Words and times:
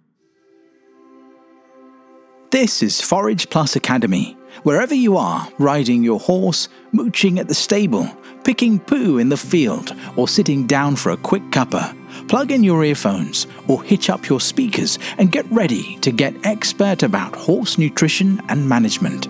This 2.54 2.84
is 2.84 3.02
Forage 3.02 3.50
Plus 3.50 3.76
Academy. 3.76 4.38
Wherever 4.62 4.94
you 4.94 5.18
are, 5.18 5.50
riding 5.58 6.04
your 6.04 6.20
horse, 6.20 6.70
mooching 6.92 7.40
at 7.40 7.48
the 7.48 7.56
stable, 7.56 8.08
picking 8.44 8.80
poo 8.80 9.18
in 9.18 9.30
the 9.30 9.38
field, 9.38 9.96
or 10.16 10.28
sitting 10.28 10.68
down 10.68 10.96
for 10.96 11.10
a 11.12 11.18
quick 11.18 11.42
cuppa, 11.50 11.98
plug 12.28 12.52
in 12.52 12.64
your 12.64 12.86
earphones 12.86 13.48
or 13.68 13.82
hitch 13.82 14.08
up 14.08 14.30
your 14.30 14.40
speakers 14.40 15.00
and 15.18 15.32
get 15.32 15.52
ready 15.52 15.98
to 16.02 16.12
get 16.12 16.46
expert 16.46 17.02
about 17.02 17.36
horse 17.36 17.80
nutrition 17.80 18.40
and 18.50 18.70
management. 18.70 19.28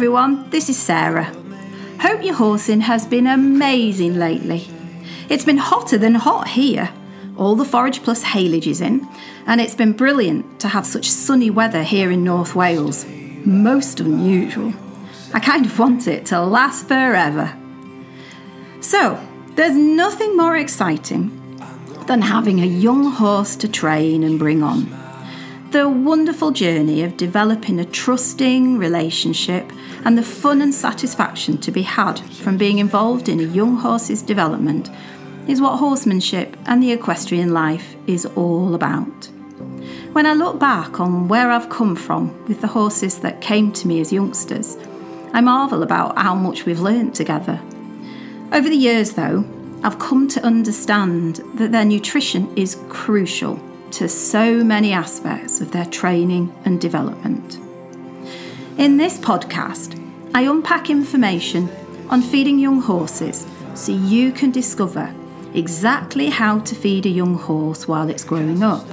Everyone, 0.00 0.48
this 0.48 0.70
is 0.70 0.78
Sarah. 0.78 1.30
Hope 2.00 2.24
your 2.24 2.32
horsing 2.32 2.80
has 2.80 3.06
been 3.06 3.26
amazing 3.26 4.14
lately. 4.14 4.66
It's 5.28 5.44
been 5.44 5.58
hotter 5.58 5.98
than 5.98 6.14
hot 6.14 6.48
here. 6.48 6.90
All 7.36 7.54
the 7.54 7.66
Forage 7.66 8.02
Plus 8.02 8.24
haylage 8.24 8.66
is 8.66 8.80
in, 8.80 9.06
and 9.46 9.60
it's 9.60 9.74
been 9.74 9.92
brilliant 9.92 10.58
to 10.60 10.68
have 10.68 10.86
such 10.86 11.10
sunny 11.10 11.50
weather 11.50 11.82
here 11.82 12.10
in 12.10 12.24
North 12.24 12.54
Wales. 12.54 13.04
Most 13.44 14.00
unusual. 14.00 14.72
I 15.34 15.40
kind 15.40 15.66
of 15.66 15.78
want 15.78 16.08
it 16.08 16.24
to 16.26 16.40
last 16.40 16.88
forever. 16.88 17.54
So, 18.80 19.22
there's 19.54 19.76
nothing 19.76 20.34
more 20.34 20.56
exciting 20.56 21.28
than 22.06 22.22
having 22.22 22.62
a 22.62 22.64
young 22.64 23.04
horse 23.12 23.54
to 23.56 23.68
train 23.68 24.24
and 24.24 24.38
bring 24.38 24.62
on. 24.62 24.99
The 25.70 25.88
wonderful 25.88 26.50
journey 26.50 27.04
of 27.04 27.16
developing 27.16 27.78
a 27.78 27.84
trusting 27.84 28.76
relationship 28.76 29.70
and 30.04 30.18
the 30.18 30.22
fun 30.24 30.62
and 30.62 30.74
satisfaction 30.74 31.58
to 31.58 31.70
be 31.70 31.82
had 31.82 32.18
from 32.18 32.56
being 32.56 32.80
involved 32.80 33.28
in 33.28 33.38
a 33.38 33.44
young 33.44 33.76
horse's 33.76 34.20
development 34.20 34.90
is 35.46 35.60
what 35.60 35.78
horsemanship 35.78 36.56
and 36.66 36.82
the 36.82 36.90
equestrian 36.90 37.52
life 37.52 37.94
is 38.08 38.26
all 38.34 38.74
about. 38.74 39.26
When 40.12 40.26
I 40.26 40.32
look 40.32 40.58
back 40.58 40.98
on 40.98 41.28
where 41.28 41.52
I've 41.52 41.70
come 41.70 41.94
from 41.94 42.36
with 42.48 42.60
the 42.62 42.66
horses 42.66 43.20
that 43.20 43.40
came 43.40 43.70
to 43.74 43.86
me 43.86 44.00
as 44.00 44.12
youngsters, 44.12 44.76
I 45.32 45.40
marvel 45.40 45.84
about 45.84 46.18
how 46.18 46.34
much 46.34 46.66
we've 46.66 46.80
learnt 46.80 47.14
together. 47.14 47.62
Over 48.50 48.68
the 48.68 48.74
years, 48.74 49.12
though, 49.12 49.44
I've 49.84 50.00
come 50.00 50.26
to 50.30 50.42
understand 50.44 51.36
that 51.54 51.70
their 51.70 51.84
nutrition 51.84 52.52
is 52.58 52.82
crucial 52.88 53.60
to 53.92 54.08
so 54.08 54.62
many 54.62 54.92
aspects 54.92 55.60
of 55.60 55.72
their 55.72 55.86
training 55.86 56.54
and 56.64 56.80
development. 56.80 57.58
In 58.78 58.96
this 58.96 59.18
podcast, 59.18 60.00
I 60.34 60.42
unpack 60.42 60.90
information 60.90 61.68
on 62.08 62.22
feeding 62.22 62.58
young 62.58 62.80
horses 62.80 63.46
so 63.74 63.92
you 63.92 64.32
can 64.32 64.50
discover 64.50 65.14
exactly 65.54 66.30
how 66.30 66.60
to 66.60 66.74
feed 66.74 67.06
a 67.06 67.10
young 67.10 67.34
horse 67.34 67.88
while 67.88 68.08
it's 68.08 68.24
growing 68.24 68.62
up. 68.62 68.86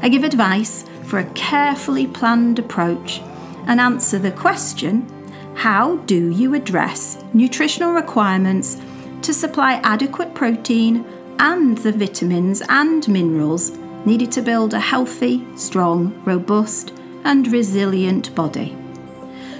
I 0.00 0.08
give 0.08 0.24
advice 0.24 0.84
for 1.04 1.18
a 1.18 1.30
carefully 1.32 2.06
planned 2.06 2.58
approach 2.58 3.20
and 3.66 3.80
answer 3.80 4.18
the 4.18 4.32
question 4.32 5.06
how 5.54 5.96
do 5.98 6.30
you 6.30 6.54
address 6.54 7.22
nutritional 7.34 7.92
requirements 7.92 8.80
to 9.20 9.32
supply 9.32 9.74
adequate 9.84 10.34
protein 10.34 11.04
and 11.38 11.78
the 11.78 11.92
vitamins 11.92 12.62
and 12.68 13.06
minerals 13.06 13.76
needed 14.04 14.32
to 14.32 14.42
build 14.42 14.74
a 14.74 14.80
healthy, 14.80 15.44
strong, 15.56 16.22
robust, 16.24 16.92
and 17.24 17.46
resilient 17.48 18.34
body? 18.34 18.76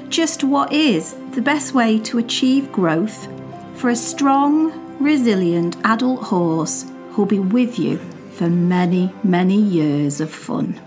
Just 0.08 0.44
what 0.44 0.72
is 0.72 1.14
the 1.30 1.42
best 1.42 1.74
way 1.74 1.98
to 2.00 2.18
achieve 2.18 2.72
growth 2.72 3.28
for 3.74 3.88
a 3.88 3.96
strong, 3.96 4.72
resilient 4.98 5.76
adult 5.84 6.24
horse 6.24 6.90
who'll 7.10 7.26
be 7.26 7.38
with 7.38 7.78
you 7.78 7.98
for 8.32 8.48
many, 8.48 9.12
many 9.24 9.56
years 9.56 10.20
of 10.20 10.30
fun? 10.30 10.80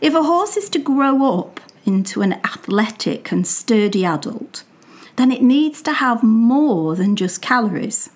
If 0.00 0.14
a 0.14 0.22
horse 0.22 0.56
is 0.56 0.68
to 0.70 0.78
grow 0.78 1.38
up 1.38 1.60
into 1.86 2.22
an 2.22 2.34
athletic 2.44 3.30
and 3.30 3.46
sturdy 3.46 4.04
adult, 4.04 4.64
then 5.16 5.30
it 5.30 5.42
needs 5.42 5.80
to 5.82 5.92
have 5.92 6.22
more 6.22 6.96
than 6.96 7.16
just 7.16 7.40
calories. 7.40 8.10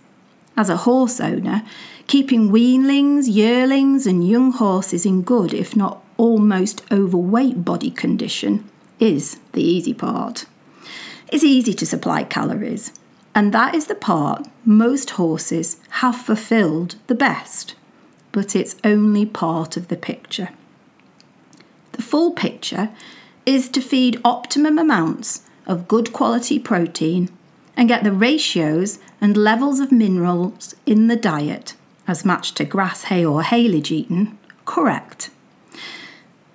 As 0.56 0.68
a 0.68 0.78
horse 0.78 1.20
owner, 1.20 1.62
keeping 2.08 2.48
weanlings, 2.50 3.26
yearlings, 3.28 4.06
and 4.06 4.26
young 4.26 4.50
horses 4.50 5.06
in 5.06 5.22
good, 5.22 5.54
if 5.54 5.76
not 5.76 6.02
almost 6.16 6.82
overweight 6.90 7.64
body 7.64 7.90
condition, 7.90 8.68
is 8.98 9.38
the 9.52 9.62
easy 9.62 9.94
part. 9.94 10.46
It's 11.28 11.44
easy 11.44 11.74
to 11.74 11.86
supply 11.86 12.24
calories, 12.24 12.92
and 13.34 13.52
that 13.52 13.74
is 13.74 13.86
the 13.86 13.94
part 13.94 14.48
most 14.64 15.10
horses 15.10 15.76
have 15.90 16.16
fulfilled 16.16 16.96
the 17.06 17.14
best, 17.14 17.74
but 18.32 18.56
it's 18.56 18.76
only 18.82 19.26
part 19.26 19.76
of 19.76 19.88
the 19.88 19.96
picture. 19.96 20.48
The 21.92 22.02
full 22.02 22.32
picture 22.32 22.90
is 23.44 23.68
to 23.68 23.82
feed 23.82 24.20
optimum 24.24 24.78
amounts 24.78 25.42
of 25.66 25.88
good 25.88 26.14
quality 26.14 26.58
protein 26.58 27.28
and 27.76 27.86
get 27.86 28.02
the 28.02 28.12
ratios 28.12 28.98
and 29.20 29.36
levels 29.36 29.78
of 29.78 29.92
minerals 29.92 30.74
in 30.86 31.08
the 31.08 31.16
diet, 31.16 31.74
as 32.08 32.24
much 32.24 32.54
to 32.54 32.64
grass, 32.64 33.04
hay, 33.04 33.24
or 33.24 33.42
haylage 33.42 33.92
eaten, 33.92 34.38
correct. 34.64 35.30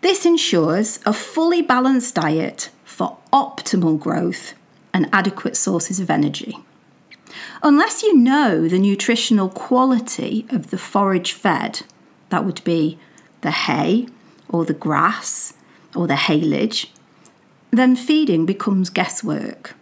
This 0.01 0.25
ensures 0.25 0.99
a 1.05 1.13
fully 1.13 1.61
balanced 1.61 2.15
diet 2.15 2.69
for 2.83 3.17
optimal 3.31 3.97
growth 3.97 4.53
and 4.93 5.07
adequate 5.13 5.55
sources 5.55 5.99
of 5.99 6.09
energy. 6.09 6.57
Unless 7.61 8.03
you 8.03 8.17
know 8.17 8.67
the 8.67 8.79
nutritional 8.79 9.49
quality 9.49 10.45
of 10.49 10.71
the 10.71 10.77
forage 10.77 11.31
fed, 11.31 11.81
that 12.29 12.43
would 12.43 12.63
be 12.63 12.99
the 13.41 13.51
hay 13.51 14.07
or 14.49 14.65
the 14.65 14.73
grass 14.73 15.53
or 15.95 16.07
the 16.07 16.15
haylage, 16.15 16.87
then 17.71 17.95
feeding 17.95 18.45
becomes 18.45 18.89
guesswork. 18.89 19.75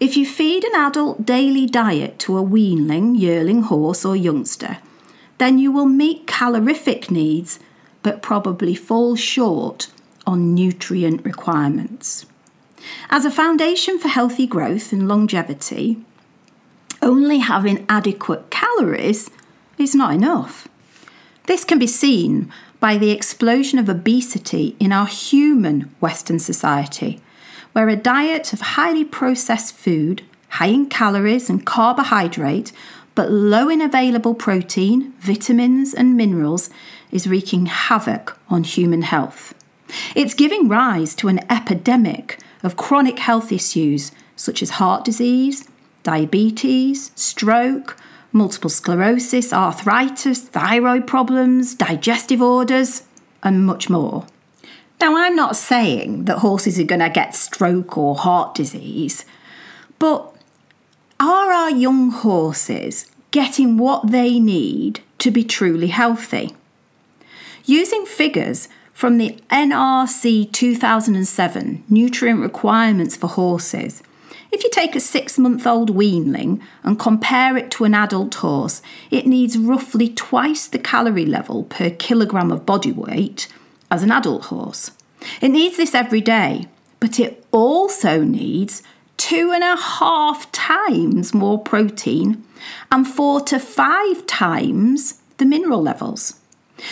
If 0.00 0.16
you 0.16 0.26
feed 0.26 0.64
an 0.64 0.74
adult 0.74 1.24
daily 1.24 1.66
diet 1.66 2.18
to 2.20 2.36
a 2.38 2.42
weanling, 2.42 3.18
yearling 3.18 3.62
horse, 3.62 4.04
or 4.04 4.16
youngster, 4.16 4.78
then 5.42 5.58
you 5.58 5.72
will 5.72 5.86
meet 5.86 6.26
calorific 6.26 7.10
needs 7.10 7.58
but 8.04 8.22
probably 8.22 8.76
fall 8.76 9.16
short 9.16 9.88
on 10.24 10.54
nutrient 10.54 11.24
requirements. 11.24 12.26
As 13.10 13.24
a 13.24 13.30
foundation 13.30 13.98
for 13.98 14.06
healthy 14.06 14.46
growth 14.46 14.92
and 14.92 15.08
longevity, 15.08 15.98
only 17.00 17.38
having 17.38 17.84
adequate 17.88 18.50
calories 18.50 19.30
is 19.78 19.96
not 19.96 20.14
enough. 20.14 20.68
This 21.46 21.64
can 21.64 21.80
be 21.80 21.88
seen 21.88 22.52
by 22.78 22.96
the 22.96 23.10
explosion 23.10 23.80
of 23.80 23.88
obesity 23.88 24.76
in 24.78 24.92
our 24.92 25.06
human 25.06 25.92
Western 25.98 26.38
society, 26.38 27.20
where 27.72 27.88
a 27.88 27.96
diet 27.96 28.52
of 28.52 28.60
highly 28.60 29.04
processed 29.04 29.74
food, 29.74 30.22
high 30.50 30.66
in 30.66 30.86
calories 30.86 31.50
and 31.50 31.66
carbohydrate, 31.66 32.70
but 33.14 33.30
low 33.30 33.68
in 33.68 33.80
available 33.80 34.34
protein, 34.34 35.12
vitamins, 35.18 35.92
and 35.92 36.16
minerals 36.16 36.70
is 37.10 37.26
wreaking 37.26 37.66
havoc 37.66 38.38
on 38.48 38.64
human 38.64 39.02
health. 39.02 39.54
It's 40.14 40.34
giving 40.34 40.68
rise 40.68 41.14
to 41.16 41.28
an 41.28 41.40
epidemic 41.50 42.38
of 42.62 42.76
chronic 42.76 43.18
health 43.18 43.52
issues 43.52 44.12
such 44.36 44.62
as 44.62 44.70
heart 44.70 45.04
disease, 45.04 45.68
diabetes, 46.02 47.12
stroke, 47.14 47.96
multiple 48.32 48.70
sclerosis, 48.70 49.52
arthritis, 49.52 50.40
thyroid 50.40 51.06
problems, 51.06 51.74
digestive 51.74 52.40
orders, 52.40 53.02
and 53.42 53.66
much 53.66 53.90
more. 53.90 54.26
Now, 55.00 55.16
I'm 55.16 55.36
not 55.36 55.56
saying 55.56 56.24
that 56.24 56.38
horses 56.38 56.78
are 56.78 56.84
going 56.84 57.00
to 57.00 57.10
get 57.10 57.34
stroke 57.34 57.98
or 57.98 58.14
heart 58.14 58.54
disease, 58.54 59.24
but 59.98 60.31
are 61.30 61.52
our 61.52 61.70
young 61.70 62.10
horses 62.10 63.06
getting 63.30 63.78
what 63.78 64.10
they 64.10 64.40
need 64.40 65.00
to 65.18 65.30
be 65.30 65.44
truly 65.44 65.88
healthy? 65.88 66.54
Using 67.64 68.04
figures 68.06 68.68
from 68.92 69.18
the 69.18 69.38
NRC 69.50 70.50
2007 70.50 71.84
nutrient 71.88 72.40
requirements 72.40 73.14
for 73.14 73.28
horses, 73.28 74.02
if 74.50 74.64
you 74.64 74.70
take 74.70 74.96
a 74.96 75.00
six 75.00 75.38
month 75.38 75.66
old 75.66 75.94
weanling 75.94 76.60
and 76.82 76.98
compare 76.98 77.56
it 77.56 77.70
to 77.72 77.84
an 77.84 77.94
adult 77.94 78.34
horse, 78.36 78.82
it 79.10 79.26
needs 79.26 79.56
roughly 79.56 80.08
twice 80.08 80.66
the 80.66 80.78
calorie 80.78 81.24
level 81.24 81.64
per 81.64 81.90
kilogram 81.90 82.50
of 82.50 82.66
body 82.66 82.92
weight 82.92 83.48
as 83.90 84.02
an 84.02 84.10
adult 84.10 84.46
horse. 84.46 84.90
It 85.40 85.50
needs 85.50 85.76
this 85.76 85.94
every 85.94 86.20
day, 86.20 86.66
but 87.00 87.18
it 87.18 87.44
also 87.52 88.22
needs 88.22 88.82
two 89.16 89.52
and 89.52 89.62
a 89.62 89.76
half 89.76 90.50
times 90.52 91.32
more 91.34 91.58
protein 91.58 92.44
and 92.90 93.06
four 93.06 93.40
to 93.40 93.58
five 93.58 94.26
times 94.26 95.20
the 95.38 95.44
mineral 95.44 95.82
levels. 95.82 96.38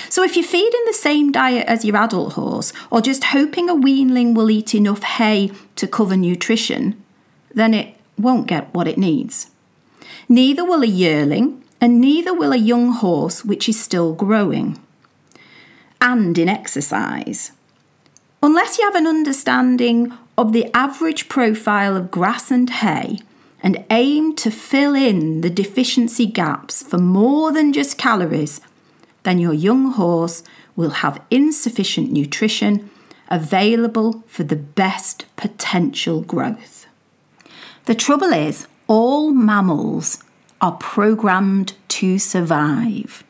So, 0.08 0.22
if 0.22 0.36
you're 0.36 0.44
feeding 0.44 0.82
the 0.86 0.92
same 0.92 1.32
diet 1.32 1.66
as 1.66 1.84
your 1.84 1.96
adult 1.96 2.34
horse, 2.34 2.72
or 2.90 3.00
just 3.00 3.24
hoping 3.24 3.68
a 3.68 3.74
weanling 3.74 4.34
will 4.34 4.50
eat 4.50 4.74
enough 4.74 5.02
hay 5.02 5.50
to 5.76 5.88
cover 5.88 6.16
nutrition, 6.16 7.02
then 7.52 7.74
it 7.74 7.96
won't 8.16 8.46
get 8.46 8.72
what 8.72 8.86
it 8.86 8.98
needs. 8.98 9.50
Neither 10.28 10.64
will 10.64 10.82
a 10.82 10.86
yearling, 10.86 11.64
and 11.80 12.00
neither 12.00 12.32
will 12.32 12.52
a 12.52 12.56
young 12.56 12.92
horse 12.92 13.44
which 13.44 13.68
is 13.68 13.80
still 13.80 14.12
growing 14.14 14.78
and 16.00 16.38
in 16.38 16.48
exercise. 16.48 17.52
Unless 18.42 18.78
you 18.78 18.84
have 18.84 18.94
an 18.94 19.06
understanding 19.06 20.16
of 20.40 20.54
the 20.54 20.74
average 20.74 21.28
profile 21.28 21.94
of 21.94 22.10
grass 22.10 22.50
and 22.50 22.70
hay 22.70 23.18
and 23.62 23.84
aim 23.90 24.34
to 24.34 24.50
fill 24.50 24.94
in 24.94 25.42
the 25.42 25.50
deficiency 25.50 26.24
gaps 26.24 26.82
for 26.82 26.96
more 26.96 27.52
than 27.52 27.74
just 27.74 27.98
calories, 27.98 28.62
then 29.22 29.38
your 29.38 29.52
young 29.52 29.92
horse 29.92 30.42
will 30.74 31.02
have 31.04 31.20
insufficient 31.30 32.10
nutrition 32.10 32.88
available 33.28 34.24
for 34.26 34.42
the 34.42 34.56
best 34.56 35.26
potential 35.36 36.22
growth. 36.22 36.86
The 37.84 37.94
trouble 37.94 38.32
is, 38.32 38.66
all 38.86 39.32
mammals 39.32 40.24
are 40.62 40.72
programmed 40.72 41.74
to 41.88 42.18
survive. 42.18 43.24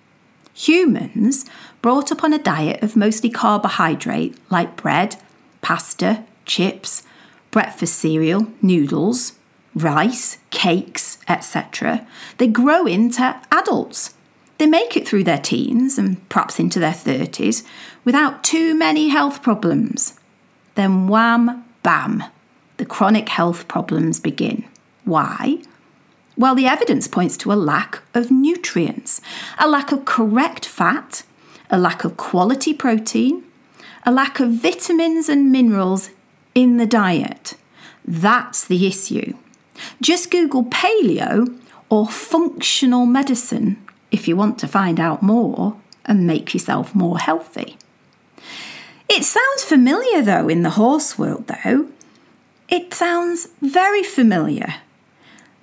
Humans, 0.54 1.44
brought 1.82 2.12
up 2.12 2.22
on 2.22 2.32
a 2.32 2.38
diet 2.38 2.84
of 2.84 2.94
mostly 2.94 3.30
carbohydrate 3.30 4.36
like 4.48 4.76
bread, 4.76 5.16
pasta, 5.60 6.24
chips, 6.44 7.02
breakfast 7.50 7.96
cereal, 7.96 8.46
noodles, 8.62 9.34
rice, 9.74 10.38
cakes, 10.50 11.18
etc., 11.28 12.06
they 12.38 12.46
grow 12.46 12.86
into 12.86 13.40
adults. 13.50 14.14
They 14.58 14.66
make 14.66 14.96
it 14.96 15.08
through 15.08 15.24
their 15.24 15.38
teens 15.38 15.96
and 15.96 16.28
perhaps 16.28 16.58
into 16.58 16.78
their 16.78 16.92
30s 16.92 17.64
without 18.04 18.44
too 18.44 18.74
many 18.74 19.08
health 19.08 19.42
problems. 19.42 20.18
Then, 20.74 21.08
wham, 21.08 21.64
bam, 21.82 22.24
the 22.76 22.84
chronic 22.84 23.28
health 23.30 23.68
problems 23.68 24.20
begin. 24.20 24.64
Why? 25.04 25.62
Well, 26.36 26.54
the 26.54 26.66
evidence 26.66 27.08
points 27.08 27.36
to 27.38 27.52
a 27.52 27.54
lack 27.54 28.02
of 28.14 28.30
nutrients, 28.30 29.20
a 29.58 29.68
lack 29.68 29.92
of 29.92 30.04
correct 30.04 30.64
fat, 30.64 31.22
a 31.70 31.78
lack 31.78 32.04
of 32.04 32.16
quality 32.16 32.72
protein, 32.72 33.44
a 34.04 34.12
lack 34.12 34.40
of 34.40 34.50
vitamins 34.50 35.28
and 35.28 35.52
minerals 35.52 36.10
in 36.54 36.76
the 36.76 36.86
diet. 36.86 37.54
That's 38.04 38.66
the 38.66 38.86
issue. 38.86 39.34
Just 40.00 40.30
Google 40.30 40.64
paleo 40.64 41.58
or 41.88 42.06
functional 42.06 43.06
medicine 43.06 43.84
if 44.10 44.26
you 44.26 44.36
want 44.36 44.58
to 44.58 44.68
find 44.68 44.98
out 44.98 45.22
more 45.22 45.76
and 46.04 46.26
make 46.26 46.52
yourself 46.52 46.94
more 46.94 47.18
healthy. 47.18 47.76
It 49.08 49.24
sounds 49.24 49.64
familiar 49.64 50.22
though 50.22 50.48
in 50.48 50.62
the 50.62 50.70
horse 50.70 51.18
world, 51.18 51.46
though. 51.48 51.86
It 52.68 52.94
sounds 52.94 53.48
very 53.60 54.04
familiar 54.04 54.74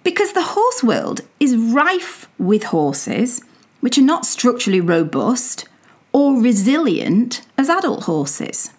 because 0.03 0.33
the 0.33 0.53
horse 0.53 0.83
world 0.83 1.21
is 1.39 1.55
rife 1.55 2.27
with 2.37 2.63
horses 2.63 3.41
which 3.79 3.97
are 3.97 4.01
not 4.01 4.25
structurally 4.25 4.81
robust 4.81 5.67
or 6.11 6.41
resilient 6.41 7.41
as 7.57 7.69
adult 7.69 8.03
horses. 8.03 8.71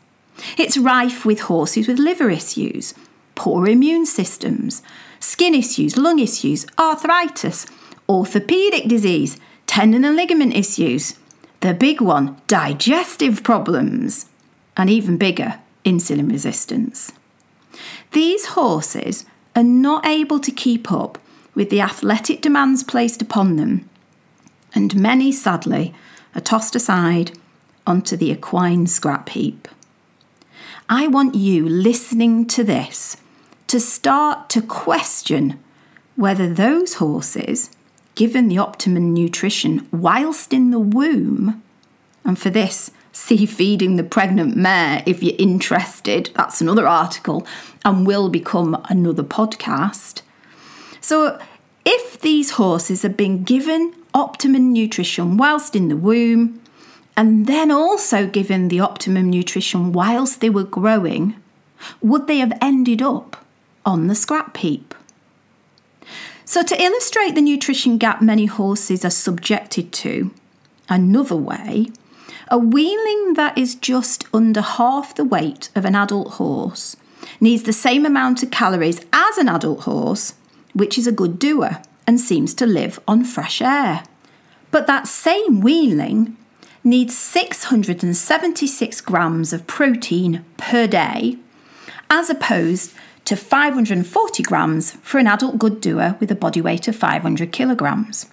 It's 0.57 0.79
rife 0.79 1.25
with 1.25 1.41
horses 1.41 1.89
with 1.89 1.99
liver 1.99 2.31
issues, 2.31 2.95
poor 3.35 3.69
immune 3.69 4.07
systems, 4.07 4.83
skin 5.21 5.55
issues, 5.55 5.97
lung 5.97 6.19
issues, 6.19 6.67
arthritis, 6.79 7.67
orthopedic 8.09 8.89
disease, 8.89 9.39
tendon 9.67 10.05
and 10.05 10.17
ligament 10.17 10.55
issues. 10.55 11.15
The 11.61 11.75
big 11.75 12.01
one, 12.01 12.41
digestive 12.47 13.43
problems, 13.43 14.27
and 14.77 14.89
even 14.89 15.17
bigger, 15.17 15.61
insulin 15.85 16.31
resistance. 16.31 17.13
These 18.13 18.47
horses 18.47 19.27
are 19.57 19.65
not 19.65 20.07
able 20.07 20.39
to 20.41 20.51
keep 20.51 20.91
up 20.93 21.19
with 21.55 21.71
the 21.71 21.81
athletic 21.81 22.41
demands 22.41 22.85
placed 22.85 23.21
upon 23.21 23.57
them, 23.57 23.89
and 24.75 24.95
many, 24.95 25.33
sadly, 25.33 25.95
are 26.35 26.41
tossed 26.41 26.77
aside 26.77 27.33
onto 27.87 28.17
the 28.17 28.31
equine 28.31 28.87
scrap 28.87 29.31
heap. 29.31 29.67
I 30.91 31.07
want 31.07 31.35
you 31.35 31.69
listening 31.69 32.47
to 32.47 32.65
this 32.65 33.19
to 33.67 33.79
start 33.79 34.49
to 34.51 34.63
question 34.63 35.63
whether 36.17 36.49
those 36.49 36.95
horses, 36.95 37.71
given 38.15 38.49
the 38.49 38.57
optimum 38.57 39.13
nutrition 39.13 39.87
whilst 39.93 40.55
in 40.55 40.71
the 40.71 40.79
womb, 40.79 41.63
and 42.25 42.39
for 42.39 42.49
this, 42.49 42.91
see 43.13 43.45
feeding 43.45 43.97
the 43.97 44.03
pregnant 44.03 44.57
mare 44.57 45.03
if 45.05 45.23
you're 45.23 45.37
interested, 45.39 46.31
that's 46.35 46.63
another 46.63 46.89
article 46.89 47.47
and 47.85 48.07
will 48.07 48.31
become 48.31 48.83
another 48.89 49.23
podcast. 49.23 50.23
So, 51.03 51.39
if 51.85 52.19
these 52.19 52.53
horses 52.53 53.03
have 53.03 53.17
been 53.17 53.45
given 53.45 53.93
optimum 54.15 54.73
nutrition 54.73 55.37
whilst 55.37 55.77
in 55.77 55.89
the 55.89 55.97
womb, 55.99 56.63
and 57.19 57.49
then 57.49 57.73
also 57.73 58.29
given 58.29 58.69
the 58.69 58.79
optimum 58.79 59.29
nutrition 59.29 59.91
whilst 59.91 60.41
they 60.41 60.49
were 60.49 60.63
growing, 60.63 61.35
would 62.01 62.29
they 62.29 62.39
have 62.39 62.57
ended 62.63 63.03
up 63.03 63.45
on 63.85 64.07
the 64.07 64.15
scrap 64.15 64.57
heap? 64.59 64.95
So, 66.45 66.63
to 66.63 66.81
illustrate 66.81 67.35
the 67.35 67.43
nutrition 67.43 67.99
gap 67.99 68.23
many 68.23 68.47
horses 68.47 69.05
are 69.05 69.11
subjected 69.11 69.93
to, 69.95 70.31
another 70.89 71.35
way, 71.35 71.89
a 72.47 72.57
weanling 72.57 73.35
that 73.35 73.59
is 73.59 73.75
just 73.75 74.25
under 74.33 74.61
half 74.61 75.13
the 75.17 75.25
weight 75.25 75.71
of 75.75 75.85
an 75.85 75.97
adult 75.97 76.35
horse 76.35 76.97
needs 77.41 77.65
the 77.65 77.73
same 77.73 78.07
amount 78.07 78.45
of 78.45 78.53
calories 78.53 79.01
as 79.13 79.39
an 79.39 79.49
adult 79.49 79.81
horse, 79.81 80.35
which 80.73 80.97
is 80.97 81.09
a 81.09 81.13
good 81.21 81.41
doer 81.41 81.83
and 82.07 82.21
seems 82.21 82.55
to 82.55 82.65
live 82.65 83.01
on 83.09 83.25
fresh 83.25 83.61
air. 83.61 84.05
But 84.71 84.87
that 84.87 85.09
same 85.09 85.61
weanling 85.61 86.37
needs 86.85 87.17
676 87.17 89.01
grams 89.03 89.53
of 89.53 89.67
protein 89.67 90.45
per 90.57 90.87
day, 90.87 91.37
as 92.11 92.31
opposed 92.31 92.95
to 93.25 93.37
540 93.37 94.43
grams 94.43 94.93
for 95.03 95.19
an 95.19 95.27
adult 95.27 95.59
good 95.59 95.81
doer 95.81 96.17
with 96.19 96.31
a 96.31 96.35
body 96.35 96.61
weight 96.61 96.89
of 96.89 96.97
500 96.97 97.53
kilograms. 97.53 98.27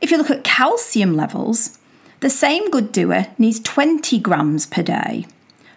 If 0.00 0.10
you 0.10 0.16
look 0.16 0.30
at 0.30 0.44
calcium 0.44 1.14
levels, 1.14 1.78
the 2.20 2.30
same 2.30 2.70
good 2.70 2.92
doer 2.92 3.28
needs 3.38 3.60
20 3.60 4.18
grams 4.18 4.66
per 4.66 4.82
day, 4.82 5.26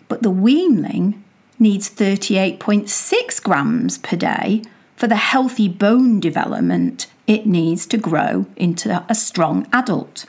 but 0.07 0.23
the 0.23 0.31
weanling 0.31 1.21
needs 1.59 1.89
38.6 1.89 3.43
grams 3.43 3.97
per 3.97 4.17
day 4.17 4.63
for 4.95 5.07
the 5.07 5.15
healthy 5.15 5.67
bone 5.67 6.19
development 6.19 7.07
it 7.27 7.45
needs 7.45 7.85
to 7.87 7.97
grow 7.97 8.45
into 8.55 9.05
a 9.07 9.15
strong 9.15 9.67
adult. 9.71 10.25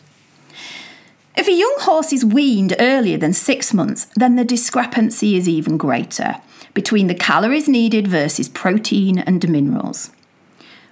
If 1.37 1.49
a 1.49 1.53
young 1.53 1.75
horse 1.81 2.13
is 2.13 2.25
weaned 2.25 2.77
earlier 2.79 3.19
than 3.19 3.33
six 3.33 3.75
months, 3.75 4.07
then 4.15 4.37
the 4.37 4.45
discrepancy 4.45 5.37
is 5.37 5.49
even 5.49 5.77
greater 5.77 6.37
between 6.75 7.07
the 7.07 7.15
calories 7.15 7.69
needed 7.69 8.07
versus 8.07 8.49
protein 8.49 9.19
and 9.19 9.49
minerals. 9.49 10.11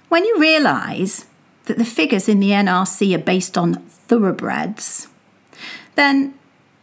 When 0.09 0.25
you 0.25 0.37
realise 0.37 1.25
that 1.65 1.77
the 1.77 1.85
figures 1.85 2.27
in 2.27 2.39
the 2.39 2.49
NRC 2.51 3.15
are 3.15 3.23
based 3.23 3.57
on 3.57 3.75
thoroughbreds, 4.07 5.07
then 5.95 6.33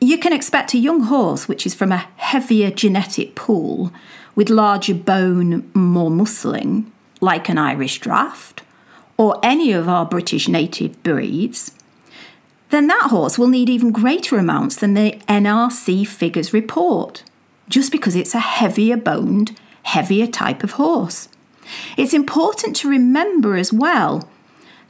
you 0.01 0.17
can 0.17 0.33
expect 0.33 0.73
a 0.73 0.79
young 0.79 1.03
horse 1.03 1.47
which 1.47 1.67
is 1.67 1.75
from 1.75 1.93
a 1.93 2.09
heavier 2.17 2.71
genetic 2.71 3.35
pool 3.35 3.93
with 4.35 4.49
larger 4.49 4.95
bone, 4.95 5.71
more 5.75 6.11
muscling, 6.11 6.87
like 7.21 7.49
an 7.51 7.59
Irish 7.59 8.01
Draught 8.01 8.63
or 9.21 9.39
any 9.43 9.71
of 9.71 9.87
our 9.87 10.07
British 10.07 10.49
native 10.49 11.03
breeds, 11.03 11.73
then 12.71 12.87
that 12.87 13.11
horse 13.11 13.39
will 13.39 13.49
need 13.49 13.69
even 13.69 13.93
greater 13.93 14.39
amounts 14.39 14.77
than 14.77 14.95
the 14.95 15.13
NRC 15.29 16.07
figures 16.07 16.53
report, 16.53 17.23
just 17.69 17.93
because 17.93 18.17
it's 18.17 18.35
a 18.35 18.41
heavier 18.41 18.97
boned, 18.97 19.57
heavier 19.83 20.27
type 20.27 20.63
of 20.65 20.73
horse. 20.73 21.29
It's 21.97 22.15
important 22.15 22.75
to 22.77 22.89
remember 22.89 23.57
as 23.57 23.73
well 23.73 24.29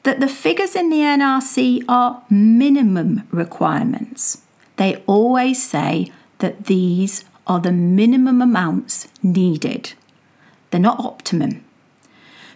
that 0.02 0.20
the 0.20 0.28
figures 0.28 0.74
in 0.74 0.88
the 0.88 1.00
NRC 1.00 1.84
are 1.88 2.22
minimum 2.30 3.26
requirements. 3.30 4.42
They 4.76 4.96
always 5.06 5.62
say 5.62 6.10
that 6.38 6.66
these 6.66 7.24
are 7.46 7.60
the 7.60 7.72
minimum 7.72 8.40
amounts 8.40 9.08
needed. 9.22 9.92
They're 10.70 10.80
not 10.80 11.00
optimum. 11.00 11.64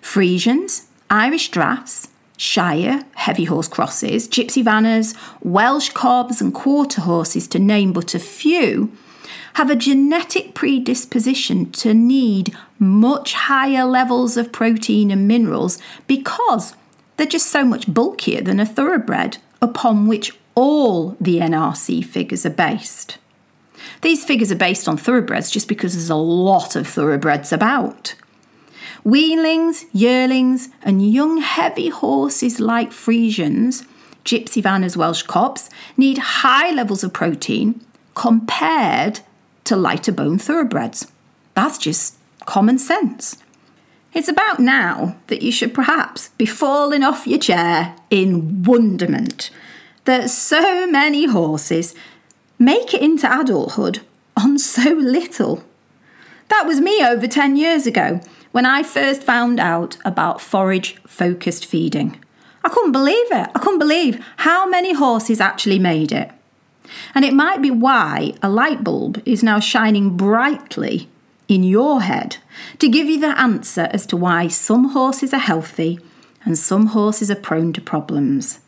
Friesians, 0.00 0.86
Irish 1.10 1.50
draughts, 1.50 2.08
Shire, 2.36 3.04
heavy 3.14 3.44
horse 3.44 3.68
crosses, 3.68 4.28
Gypsy 4.28 4.64
Vanners, 4.64 5.16
Welsh 5.42 5.90
cobs, 5.90 6.40
and 6.40 6.52
quarter 6.52 7.02
horses, 7.02 7.46
to 7.48 7.58
name 7.58 7.92
but 7.92 8.14
a 8.14 8.18
few, 8.18 8.92
have 9.54 9.70
a 9.70 9.76
genetic 9.76 10.54
predisposition 10.54 11.70
to 11.72 11.94
need 11.94 12.54
much 12.78 13.34
higher 13.34 13.84
levels 13.84 14.36
of 14.36 14.50
protein 14.50 15.10
and 15.12 15.28
minerals 15.28 15.78
because 16.08 16.74
they're 17.16 17.26
just 17.26 17.46
so 17.46 17.64
much 17.64 17.92
bulkier 17.92 18.40
than 18.40 18.58
a 18.58 18.66
thoroughbred 18.66 19.38
upon 19.62 20.08
which 20.08 20.36
all 20.56 21.16
the 21.20 21.38
NRC 21.38 22.04
figures 22.04 22.44
are 22.44 22.50
based. 22.50 23.18
These 24.02 24.24
figures 24.24 24.50
are 24.50 24.56
based 24.56 24.88
on 24.88 24.96
thoroughbreds 24.96 25.50
just 25.50 25.68
because 25.68 25.94
there's 25.94 26.10
a 26.10 26.16
lot 26.16 26.74
of 26.74 26.88
thoroughbreds 26.88 27.52
about. 27.52 28.14
Weanlings, 29.04 29.84
yearlings, 29.92 30.70
and 30.82 31.06
young 31.06 31.38
heavy 31.38 31.90
horses 31.90 32.58
like 32.58 32.90
Friesians, 32.90 33.86
Gypsy 34.24 34.62
Vanners 34.62 34.96
Welsh 34.96 35.22
Cobs, 35.22 35.68
need 35.98 36.16
high 36.16 36.70
levels 36.70 37.04
of 37.04 37.12
protein 37.12 37.84
compared 38.14 39.20
to 39.64 39.76
lighter 39.76 40.12
bone 40.12 40.38
thoroughbreds. 40.38 41.06
That's 41.52 41.76
just 41.76 42.16
common 42.46 42.78
sense. 42.78 43.36
It's 44.14 44.28
about 44.28 44.58
now 44.58 45.16
that 45.26 45.42
you 45.42 45.52
should 45.52 45.74
perhaps 45.74 46.28
be 46.38 46.46
falling 46.46 47.02
off 47.02 47.26
your 47.26 47.38
chair 47.38 47.96
in 48.08 48.62
wonderment 48.62 49.50
that 50.04 50.30
so 50.30 50.86
many 50.86 51.26
horses 51.26 51.94
make 52.58 52.94
it 52.94 53.02
into 53.02 53.30
adulthood 53.30 54.00
on 54.36 54.58
so 54.58 54.92
little. 54.92 55.62
That 56.48 56.64
was 56.66 56.80
me 56.80 57.04
over 57.04 57.26
10 57.26 57.56
years 57.56 57.86
ago 57.86 58.20
when 58.54 58.64
I 58.64 58.84
first 58.84 59.24
found 59.24 59.58
out 59.58 59.96
about 60.04 60.40
forage 60.40 60.94
focused 61.08 61.66
feeding. 61.66 62.22
I 62.62 62.68
couldn't 62.68 62.92
believe 62.92 63.26
it. 63.32 63.50
I 63.52 63.58
couldn't 63.58 63.80
believe 63.80 64.24
how 64.36 64.68
many 64.68 64.94
horses 64.94 65.40
actually 65.40 65.80
made 65.80 66.12
it. 66.12 66.30
And 67.16 67.24
it 67.24 67.34
might 67.34 67.60
be 67.60 67.72
why 67.72 68.34
a 68.44 68.48
light 68.48 68.84
bulb 68.84 69.20
is 69.26 69.42
now 69.42 69.58
shining 69.58 70.16
brightly 70.16 71.08
in 71.48 71.64
your 71.64 72.02
head 72.02 72.36
to 72.78 72.88
give 72.88 73.08
you 73.08 73.18
the 73.18 73.36
answer 73.36 73.88
as 73.90 74.06
to 74.06 74.16
why 74.16 74.46
some 74.46 74.90
horses 74.90 75.34
are 75.34 75.38
healthy 75.38 75.98
and 76.44 76.56
some 76.56 76.86
horses 76.86 77.32
are 77.32 77.46
prone 77.48 77.72
to 77.72 77.80
problems. 77.80 78.60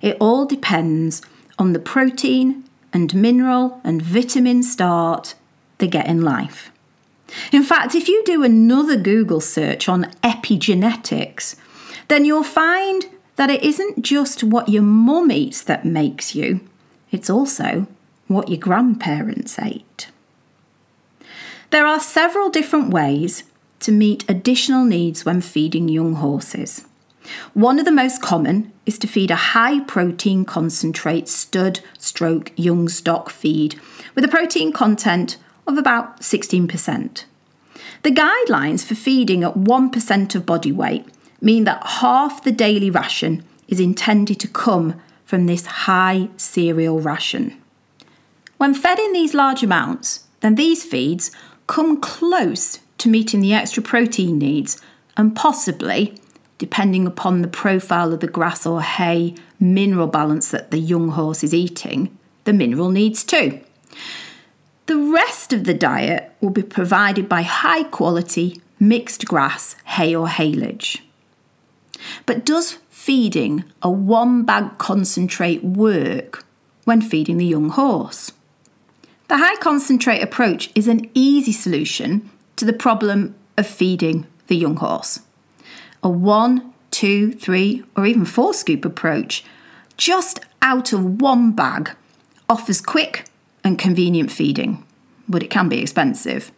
It 0.00 0.16
all 0.20 0.46
depends 0.46 1.22
on 1.58 1.72
the 1.72 1.80
protein 1.80 2.62
and 2.92 3.12
mineral 3.16 3.80
and 3.82 4.00
vitamin 4.00 4.62
start 4.62 5.34
they 5.78 5.88
get 5.88 6.06
in 6.06 6.22
life. 6.22 6.70
In 7.52 7.62
fact, 7.62 7.94
if 7.94 8.08
you 8.08 8.22
do 8.24 8.42
another 8.42 8.96
Google 8.96 9.40
search 9.40 9.88
on 9.88 10.10
epigenetics, 10.22 11.56
then 12.08 12.24
you'll 12.24 12.42
find 12.42 13.06
that 13.36 13.50
it 13.50 13.62
isn't 13.62 14.02
just 14.02 14.42
what 14.42 14.68
your 14.68 14.82
mum 14.82 15.30
eats 15.30 15.62
that 15.62 15.84
makes 15.84 16.34
you, 16.34 16.60
it's 17.10 17.30
also 17.30 17.86
what 18.26 18.48
your 18.48 18.58
grandparents 18.58 19.58
ate. 19.58 20.08
There 21.70 21.86
are 21.86 22.00
several 22.00 22.50
different 22.50 22.90
ways 22.90 23.44
to 23.80 23.92
meet 23.92 24.28
additional 24.28 24.84
needs 24.84 25.24
when 25.24 25.40
feeding 25.40 25.88
young 25.88 26.14
horses. 26.14 26.84
One 27.52 27.78
of 27.78 27.84
the 27.84 27.92
most 27.92 28.22
common 28.22 28.72
is 28.86 28.98
to 28.98 29.06
feed 29.06 29.30
a 29.30 29.36
high 29.36 29.80
protein 29.80 30.44
concentrate 30.44 31.28
stud 31.28 31.80
stroke 31.98 32.52
young 32.56 32.88
stock 32.88 33.28
feed 33.28 33.78
with 34.14 34.24
a 34.24 34.28
protein 34.28 34.72
content 34.72 35.36
of 35.68 35.78
about 35.78 36.20
16%. 36.20 37.24
The 38.02 38.10
guidelines 38.10 38.84
for 38.84 38.94
feeding 38.94 39.44
at 39.44 39.54
1% 39.54 40.34
of 40.34 40.46
body 40.46 40.72
weight 40.72 41.06
mean 41.40 41.64
that 41.64 41.86
half 41.86 42.42
the 42.42 42.52
daily 42.52 42.90
ration 42.90 43.44
is 43.68 43.78
intended 43.78 44.40
to 44.40 44.48
come 44.48 45.00
from 45.24 45.46
this 45.46 45.66
high 45.66 46.28
cereal 46.36 47.00
ration. 47.00 47.60
When 48.56 48.74
fed 48.74 48.98
in 48.98 49.12
these 49.12 49.34
large 49.34 49.62
amounts, 49.62 50.24
then 50.40 50.54
these 50.54 50.84
feeds 50.84 51.30
come 51.66 52.00
close 52.00 52.80
to 52.98 53.08
meeting 53.08 53.40
the 53.40 53.52
extra 53.52 53.82
protein 53.82 54.38
needs 54.38 54.80
and 55.16 55.36
possibly, 55.36 56.16
depending 56.56 57.06
upon 57.06 57.42
the 57.42 57.48
profile 57.48 58.12
of 58.12 58.20
the 58.20 58.26
grass 58.26 58.64
or 58.66 58.82
hay 58.82 59.34
mineral 59.60 60.06
balance 60.06 60.50
that 60.50 60.70
the 60.70 60.78
young 60.78 61.10
horse 61.10 61.44
is 61.44 61.52
eating, 61.52 62.16
the 62.44 62.52
mineral 62.52 62.90
needs 62.90 63.22
too. 63.22 63.60
The 64.88 64.96
rest 64.96 65.52
of 65.52 65.64
the 65.64 65.74
diet 65.74 66.32
will 66.40 66.48
be 66.48 66.62
provided 66.62 67.28
by 67.28 67.42
high 67.42 67.82
quality 67.82 68.62
mixed 68.80 69.26
grass, 69.26 69.76
hay, 69.84 70.16
or 70.16 70.28
haylage. 70.28 71.02
But 72.24 72.46
does 72.46 72.78
feeding 72.88 73.64
a 73.82 73.90
one 73.90 74.44
bag 74.44 74.78
concentrate 74.78 75.62
work 75.62 76.42
when 76.84 77.02
feeding 77.02 77.36
the 77.36 77.44
young 77.44 77.68
horse? 77.68 78.32
The 79.28 79.36
high 79.36 79.56
concentrate 79.56 80.22
approach 80.22 80.70
is 80.74 80.88
an 80.88 81.10
easy 81.12 81.52
solution 81.52 82.30
to 82.56 82.64
the 82.64 82.72
problem 82.72 83.34
of 83.58 83.66
feeding 83.66 84.26
the 84.46 84.56
young 84.56 84.76
horse. 84.76 85.20
A 86.02 86.08
one, 86.08 86.72
two, 86.90 87.34
three, 87.34 87.84
or 87.94 88.06
even 88.06 88.24
four 88.24 88.54
scoop 88.54 88.86
approach, 88.86 89.44
just 89.98 90.40
out 90.62 90.94
of 90.94 91.20
one 91.20 91.52
bag, 91.52 91.90
offers 92.48 92.80
quick 92.80 93.26
and 93.68 93.78
convenient 93.78 94.32
feeding, 94.32 94.82
but 95.28 95.42
it 95.42 95.50
can 95.50 95.68
be 95.68 95.80
expensive. 95.80 96.50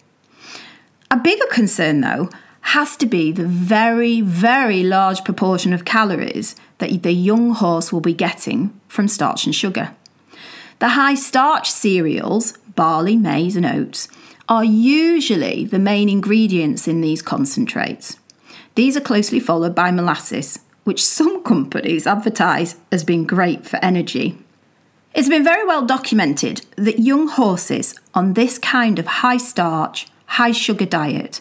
A 1.11 1.17
bigger 1.19 1.47
concern, 1.50 2.00
though, 2.00 2.31
has 2.61 2.97
to 2.97 3.07
be 3.07 3.33
the 3.33 3.47
very, 3.47 4.21
very 4.21 4.83
large 4.83 5.25
proportion 5.25 5.73
of 5.73 5.85
calories 5.85 6.55
that 6.79 7.02
the 7.02 7.12
young 7.12 7.50
horse 7.50 7.93
will 7.93 8.00
be 8.00 8.14
getting 8.14 8.81
from 8.87 9.09
starch 9.09 9.45
and 9.45 9.55
sugar. 9.55 9.95
The 10.79 10.90
high 10.90 11.17
starch 11.17 11.71
cereals, 11.71 12.52
barley, 12.76 13.17
maize, 13.17 13.57
and 13.57 13.67
oats, 13.67 14.09
are 14.49 14.64
usually 14.64 15.64
the 15.64 15.79
main 15.79 16.09
ingredients 16.09 16.87
in 16.87 17.00
these 17.00 17.23
concentrates. 17.23 18.19
These 18.76 18.97
are 18.97 19.00
closely 19.00 19.40
followed 19.40 19.75
by 19.75 19.90
molasses, 19.90 20.61
which 20.85 21.05
some 21.05 21.43
companies 21.43 22.07
advertise 22.07 22.76
as 22.93 23.05
being 23.05 23.25
great 23.25 23.67
for 23.67 23.79
energy. 23.83 24.38
It's 25.12 25.29
been 25.29 25.43
very 25.43 25.67
well 25.67 25.85
documented 25.85 26.64
that 26.76 27.00
young 27.00 27.26
horses 27.26 27.97
on 28.14 28.35
this 28.35 28.59
kind 28.59 28.97
of 28.97 29.07
high 29.07 29.38
starch, 29.38 30.07
high 30.26 30.52
sugar 30.52 30.87
diet 30.87 31.40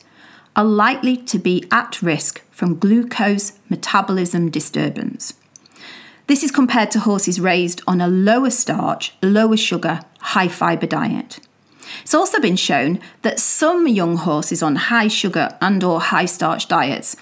are 0.56 0.66
likely 0.66 1.16
to 1.16 1.38
be 1.38 1.68
at 1.72 2.02
risk 2.02 2.42
from 2.50 2.80
glucose 2.80 3.54
metabolism 3.70 4.50
disturbance. 4.50 5.36
This 6.26 6.44
is 6.44 6.50
compared 6.50 6.90
to 6.92 7.02
horses 7.02 7.40
raised 7.40 7.82
on 7.86 8.02
a 8.02 8.08
lower 8.08 8.50
starch, 8.50 9.14
lower 9.22 9.58
sugar, 9.58 10.02
high 10.20 10.48
fibre 10.48 10.88
diet. 10.88 11.40
It's 12.02 12.16
also 12.16 12.40
been 12.40 12.56
shown 12.56 13.00
that 13.22 13.40
some 13.40 13.88
young 13.88 14.18
horses 14.18 14.64
on 14.64 14.78
high 14.78 15.08
sugar 15.10 15.56
and 15.62 15.84
or 15.84 16.02
high 16.02 16.26
starch 16.26 16.68
diets 16.68 17.16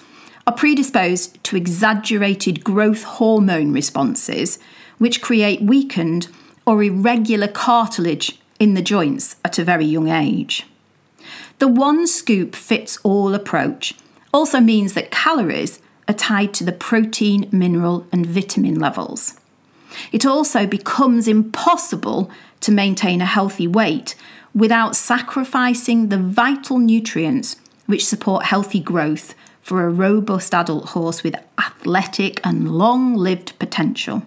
are 0.46 0.54
predisposed 0.54 1.44
to 1.44 1.56
exaggerated 1.56 2.64
growth 2.64 3.02
hormone 3.02 3.70
responses 3.70 4.58
which 4.96 5.22
create 5.22 5.62
weakened 5.62 6.28
or 6.68 6.82
irregular 6.82 7.48
cartilage 7.48 8.38
in 8.58 8.74
the 8.74 8.82
joints 8.82 9.36
at 9.42 9.58
a 9.58 9.64
very 9.64 9.86
young 9.86 10.08
age. 10.08 10.66
The 11.60 11.66
one 11.66 12.06
scoop 12.06 12.54
fits 12.54 12.98
all 13.02 13.34
approach 13.34 13.94
also 14.34 14.60
means 14.60 14.92
that 14.92 15.10
calories 15.10 15.80
are 16.06 16.14
tied 16.14 16.52
to 16.54 16.64
the 16.64 16.72
protein, 16.72 17.48
mineral, 17.50 18.06
and 18.12 18.26
vitamin 18.26 18.78
levels. 18.78 19.40
It 20.12 20.26
also 20.26 20.66
becomes 20.66 21.26
impossible 21.26 22.30
to 22.60 22.70
maintain 22.70 23.22
a 23.22 23.26
healthy 23.26 23.66
weight 23.66 24.14
without 24.54 24.94
sacrificing 24.94 26.10
the 26.10 26.18
vital 26.18 26.78
nutrients 26.78 27.56
which 27.86 28.04
support 28.04 28.44
healthy 28.44 28.80
growth 28.80 29.34
for 29.62 29.86
a 29.86 29.90
robust 29.90 30.54
adult 30.54 30.90
horse 30.90 31.22
with 31.22 31.34
athletic 31.58 32.40
and 32.44 32.70
long 32.70 33.14
lived 33.14 33.58
potential. 33.58 34.22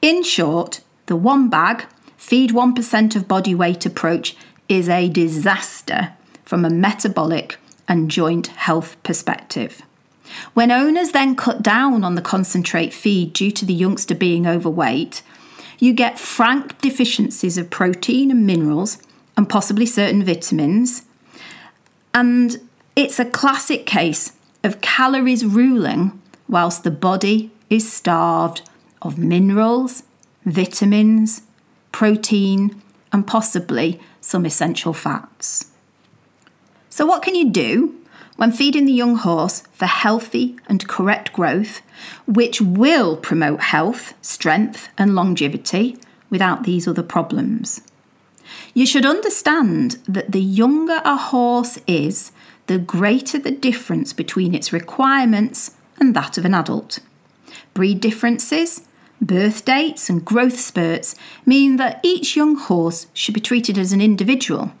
In 0.00 0.22
short, 0.22 0.80
the 1.10 1.16
one 1.16 1.48
bag, 1.48 1.86
feed 2.16 2.50
1% 2.50 3.16
of 3.16 3.26
body 3.26 3.52
weight 3.52 3.84
approach 3.84 4.36
is 4.68 4.88
a 4.88 5.08
disaster 5.08 6.12
from 6.44 6.64
a 6.64 6.70
metabolic 6.70 7.58
and 7.88 8.08
joint 8.08 8.46
health 8.46 8.96
perspective. 9.02 9.82
When 10.54 10.70
owners 10.70 11.10
then 11.10 11.34
cut 11.34 11.62
down 11.62 12.04
on 12.04 12.14
the 12.14 12.22
concentrate 12.22 12.94
feed 12.94 13.32
due 13.32 13.50
to 13.50 13.64
the 13.64 13.74
youngster 13.74 14.14
being 14.14 14.46
overweight, 14.46 15.22
you 15.80 15.92
get 15.92 16.16
frank 16.16 16.80
deficiencies 16.80 17.58
of 17.58 17.70
protein 17.70 18.30
and 18.30 18.46
minerals 18.46 18.98
and 19.36 19.48
possibly 19.48 19.86
certain 19.86 20.22
vitamins. 20.22 21.02
And 22.14 22.56
it's 22.94 23.18
a 23.18 23.24
classic 23.24 23.84
case 23.84 24.34
of 24.62 24.80
calories 24.80 25.44
ruling 25.44 26.22
whilst 26.48 26.84
the 26.84 26.92
body 26.92 27.50
is 27.68 27.92
starved 27.92 28.62
of 29.02 29.18
minerals, 29.18 30.04
vitamins, 30.44 31.42
protein, 31.92 32.80
and 33.12 33.26
possibly 33.26 34.00
some 34.20 34.46
essential 34.46 34.92
fats. 34.92 35.70
So, 36.88 37.06
what 37.06 37.22
can 37.22 37.34
you 37.34 37.50
do 37.50 38.00
when 38.40 38.50
feeding 38.50 38.86
the 38.86 38.92
young 38.92 39.16
horse 39.16 39.62
for 39.72 39.84
healthy 39.84 40.56
and 40.66 40.88
correct 40.88 41.30
growth, 41.34 41.82
which 42.24 42.58
will 42.58 43.14
promote 43.14 43.60
health, 43.60 44.14
strength, 44.22 44.88
and 44.96 45.14
longevity 45.14 45.98
without 46.30 46.62
these 46.62 46.88
other 46.88 47.02
problems. 47.02 47.82
You 48.72 48.86
should 48.86 49.04
understand 49.04 49.98
that 50.08 50.32
the 50.32 50.40
younger 50.40 51.02
a 51.04 51.18
horse 51.18 51.78
is, 51.86 52.32
the 52.66 52.78
greater 52.78 53.38
the 53.38 53.50
difference 53.50 54.14
between 54.14 54.54
its 54.54 54.72
requirements 54.72 55.72
and 55.98 56.16
that 56.16 56.38
of 56.38 56.46
an 56.46 56.54
adult. 56.54 57.00
Breed 57.74 58.00
differences 58.00 58.86
Birth 59.20 59.64
dates 59.64 60.08
and 60.08 60.24
growth 60.24 60.58
spurts 60.58 61.14
mean 61.44 61.76
that 61.76 62.00
each 62.02 62.36
young 62.36 62.56
horse 62.56 63.06
should 63.12 63.34
be 63.34 63.40
treated 63.40 63.76
as 63.76 63.92
an 63.92 64.00
individual, 64.00 64.72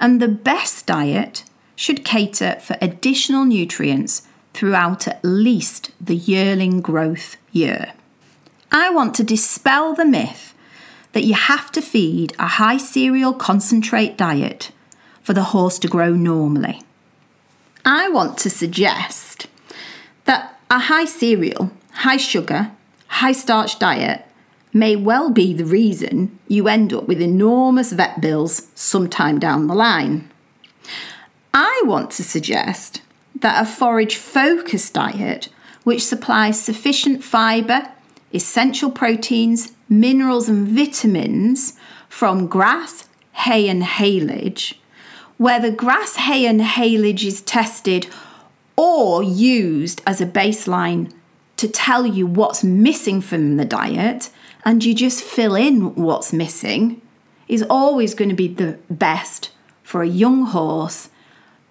and 0.00 0.20
the 0.20 0.28
best 0.28 0.86
diet 0.86 1.44
should 1.76 2.04
cater 2.04 2.56
for 2.60 2.76
additional 2.80 3.44
nutrients 3.44 4.22
throughout 4.52 5.06
at 5.06 5.24
least 5.24 5.90
the 6.00 6.16
yearling 6.16 6.80
growth 6.80 7.36
year. 7.52 7.92
I 8.72 8.90
want 8.90 9.14
to 9.16 9.24
dispel 9.24 9.94
the 9.94 10.04
myth 10.04 10.54
that 11.12 11.24
you 11.24 11.34
have 11.34 11.70
to 11.72 11.80
feed 11.80 12.34
a 12.38 12.46
high 12.46 12.76
cereal 12.76 13.32
concentrate 13.32 14.16
diet 14.16 14.72
for 15.22 15.32
the 15.32 15.44
horse 15.44 15.78
to 15.80 15.88
grow 15.88 16.10
normally. 16.10 16.82
I 17.84 18.08
want 18.08 18.38
to 18.38 18.50
suggest 18.50 19.46
that 20.24 20.58
a 20.70 20.80
high 20.80 21.04
cereal, 21.04 21.70
high 21.92 22.16
sugar, 22.16 22.72
high 23.14 23.32
starch 23.32 23.78
diet 23.78 24.26
may 24.72 24.96
well 24.96 25.30
be 25.30 25.54
the 25.54 25.64
reason 25.64 26.36
you 26.48 26.66
end 26.66 26.92
up 26.92 27.06
with 27.06 27.20
enormous 27.20 27.92
vet 27.92 28.20
bills 28.20 28.66
sometime 28.74 29.38
down 29.38 29.68
the 29.68 29.74
line. 29.74 30.28
I 31.52 31.82
want 31.84 32.10
to 32.12 32.24
suggest 32.24 33.02
that 33.38 33.62
a 33.62 33.70
forage 33.70 34.16
focused 34.16 34.94
diet, 34.94 35.48
which 35.84 36.04
supplies 36.04 36.60
sufficient 36.60 37.22
fibre, 37.22 37.88
essential 38.32 38.90
proteins, 38.90 39.70
minerals, 39.88 40.48
and 40.48 40.66
vitamins 40.66 41.74
from 42.08 42.48
grass, 42.48 43.08
hay, 43.32 43.68
and 43.68 43.84
haylage, 43.84 44.74
where 45.38 45.60
the 45.60 45.70
grass, 45.70 46.16
hay, 46.16 46.46
and 46.46 46.60
haylage 46.60 47.24
is 47.24 47.42
tested 47.42 48.08
or 48.76 49.22
used 49.22 50.02
as 50.04 50.20
a 50.20 50.26
baseline 50.26 51.12
to 51.56 51.68
tell 51.68 52.06
you 52.06 52.26
what's 52.26 52.64
missing 52.64 53.20
from 53.20 53.56
the 53.56 53.64
diet, 53.64 54.30
and 54.64 54.84
you 54.84 54.94
just 54.94 55.22
fill 55.22 55.54
in 55.54 55.94
what's 55.94 56.32
missing, 56.32 57.00
is 57.48 57.64
always 57.68 58.14
going 58.14 58.30
to 58.30 58.34
be 58.34 58.48
the 58.48 58.78
best 58.90 59.50
for 59.82 60.02
a 60.02 60.08
young 60.08 60.46
horse 60.46 61.10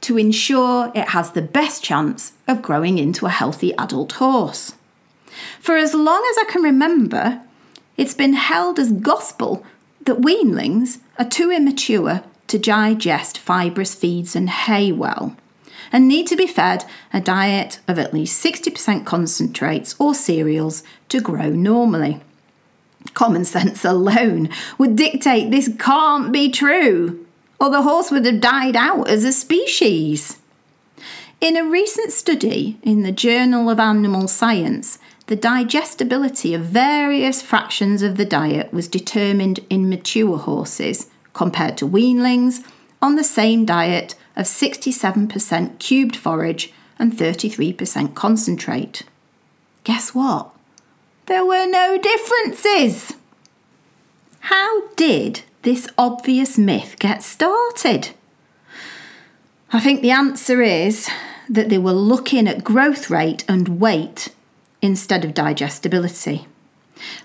to 0.02 0.18
ensure 0.18 0.92
it 0.94 1.10
has 1.10 1.32
the 1.32 1.42
best 1.42 1.84
chance 1.84 2.34
of 2.48 2.62
growing 2.62 2.98
into 2.98 3.25
a 3.25 3.30
healthy 3.30 3.74
adult 3.78 4.13
horse. 4.13 4.74
For 5.60 5.78
as 5.78 5.94
long 5.94 6.24
as 6.32 6.38
I 6.38 6.52
can 6.52 6.62
remember, 6.62 7.42
it's 7.98 8.13
been 8.13 8.34
held 8.34 8.80
as 8.80 8.92
gospel 8.92 9.66
that 10.06 10.22
weanlings 10.22 11.00
are 11.18 11.28
too 11.28 11.52
immature 11.52 12.24
to 12.48 12.60
digest 12.60 13.38
fibrous 13.38 13.96
feeds 13.96 14.36
and 14.36 14.50
hay 14.50 14.92
well 14.92 15.36
and 15.93 16.07
need 16.07 16.25
to 16.27 16.35
be 16.35 16.47
fed 16.47 16.83
a 17.13 17.21
diet 17.21 17.79
of 17.88 18.00
at 18.00 18.13
least 18.13 18.43
60% 18.43 19.05
concentrates 19.05 19.95
or 20.00 20.15
cereals 20.15 20.83
to 21.07 21.21
grow 21.21 21.50
normally. 21.50 22.19
Common 23.13 23.45
sense 23.45 23.85
alone 23.85 24.50
would 24.77 24.95
dictate 24.95 25.51
this 25.51 25.69
can't 25.77 26.33
be 26.33 26.50
true, 26.50 27.25
or 27.59 27.69
the 27.69 27.83
horse 27.83 28.12
would 28.12 28.25
have 28.25 28.41
died 28.41 28.75
out 28.75 29.07
as 29.07 29.23
a 29.23 29.31
species. 29.31 30.39
In 31.39 31.55
a 31.55 31.69
recent 31.69 32.12
study 32.12 32.79
in 32.81 33.03
the 33.03 33.12
Journal 33.12 33.69
of 33.69 33.79
Animal 33.79 34.27
Science, 34.27 34.97
the 35.27 35.35
digestibility 35.35 36.53
of 36.53 36.62
various 36.62 37.41
fractions 37.41 38.01
of 38.01 38.17
the 38.17 38.25
diet 38.25 38.73
was 38.73 38.88
determined 38.88 39.59
in 39.69 39.89
mature 39.89 40.38
horses 40.38 41.09
compared 41.33 41.77
to 41.77 41.88
weanlings 41.88 42.65
on 43.01 43.15
the 43.15 43.23
same 43.23 43.65
diet 43.65 44.15
of 44.36 44.46
67% 44.46 45.80
cubed 45.80 46.16
forage 46.16 46.74
and 47.00 47.13
33% 47.13 48.16
concentrate. 48.16 49.04
Guess 49.84 50.16
what? 50.16 50.50
There 51.25 51.46
were 51.46 51.66
no 51.66 51.98
differences. 51.98 53.13
How 54.42 54.88
did 54.96 55.42
this 55.62 55.88
obvious 55.98 56.58
myth 56.58 56.98
get 57.00 57.24
started? 57.24 58.10
I 59.72 59.80
think 59.80 60.02
the 60.02 60.12
answer 60.12 60.62
is 60.62 61.10
that 61.50 61.69
they 61.69 61.78
were 61.78 61.93
looking 61.93 62.48
at 62.48 62.63
growth 62.63 63.10
rate 63.10 63.43
and 63.48 63.80
weight 63.80 64.30
instead 64.82 65.24
of 65.24 65.34
digestibility. 65.34 66.48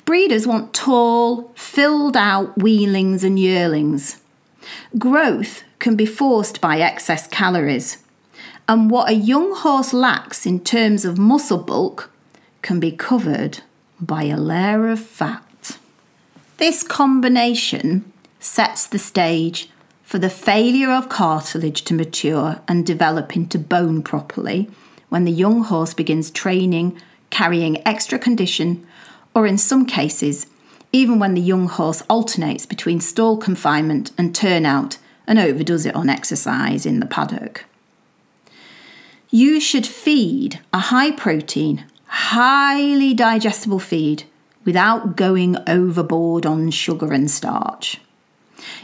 Breeders 0.05 0.47
want 0.47 0.73
tall, 0.73 1.53
filled 1.55 2.17
out 2.17 2.59
weanlings 2.59 3.23
and 3.23 3.39
yearlings. 3.39 4.21
Growth 4.97 5.65
can 5.79 5.97
be 5.97 6.07
forced 6.07 6.61
by 6.61 6.81
excess 6.81 7.27
calories, 7.27 7.99
and 8.69 8.91
what 8.91 9.11
a 9.11 9.15
young 9.15 9.55
horse 9.55 9.93
lacks 9.93 10.47
in 10.47 10.61
terms 10.61 11.05
of 11.05 11.19
muscle 11.19 11.59
bulk 11.59 12.11
can 12.63 12.81
be 12.81 12.93
covered 12.93 13.61
by 14.01 14.25
a 14.25 14.37
layer 14.37 14.89
of 14.89 15.01
fat. 15.01 15.79
This 16.59 16.83
combination 16.83 18.13
sets 18.41 18.87
the 18.87 18.99
stage 18.99 19.71
for 20.03 20.19
the 20.19 20.31
failure 20.31 20.91
of 20.91 21.09
cartilage 21.09 21.83
to 21.83 21.95
mature 21.95 22.61
and 22.67 22.85
develop 22.87 23.37
into 23.37 23.59
bone 23.59 24.03
properly 24.03 24.71
when 25.09 25.25
the 25.25 25.33
young 25.33 25.65
horse 25.65 25.95
begins 25.95 26.31
training, 26.31 27.01
carrying 27.31 27.87
extra 27.87 28.19
condition, 28.19 28.87
or 29.35 29.47
in 29.47 29.59
some 29.59 29.87
cases, 29.87 30.47
even 30.93 31.19
when 31.19 31.35
the 31.35 31.41
young 31.41 31.69
horse 31.69 32.03
alternates 32.09 32.67
between 32.67 33.01
stall 33.01 33.37
confinement 33.37 34.11
and 34.17 34.35
turnout 34.35 34.99
and 35.27 35.39
overdoes 35.39 35.85
it 35.85 35.95
on 35.95 36.09
exercise 36.09 36.87
in 36.87 37.01
the 37.01 37.07
paddock. 37.07 37.65
You 39.31 39.61
should 39.61 39.87
feed 39.87 40.61
a 40.73 40.79
high 40.79 41.11
protein, 41.11 41.85
highly 42.07 43.13
digestible 43.13 43.79
feed 43.79 44.25
without 44.65 45.17
going 45.17 45.57
overboard 45.67 46.47
on 46.47 46.71
sugar 46.71 47.13
and 47.13 47.31
starch. 47.31 48.01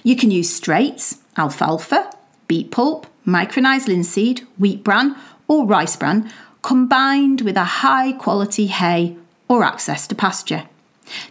You 0.02 0.16
can 0.16 0.30
use 0.30 0.54
straights, 0.54 1.18
alfalfa, 1.36 2.10
beet 2.46 2.70
pulp, 2.70 3.06
micronized 3.26 3.88
linseed, 3.88 4.46
wheat 4.58 4.84
bran, 4.84 5.16
or 5.48 5.66
rice 5.66 5.96
bran 5.96 6.30
combined 6.62 7.42
with 7.42 7.56
a 7.56 7.64
high 7.64 8.12
quality 8.12 8.66
hay 8.66 9.16
or 9.48 9.62
access 9.62 10.06
to 10.06 10.14
pasture. 10.14 10.64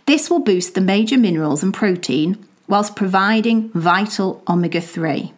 This 0.05 0.29
will 0.29 0.39
boost 0.39 0.75
the 0.75 0.81
major 0.81 1.17
minerals 1.17 1.63
and 1.63 1.73
protein 1.73 2.45
whilst 2.67 2.95
providing 2.95 3.69
vital 3.71 4.43
omega 4.47 4.81
3. 4.81 5.33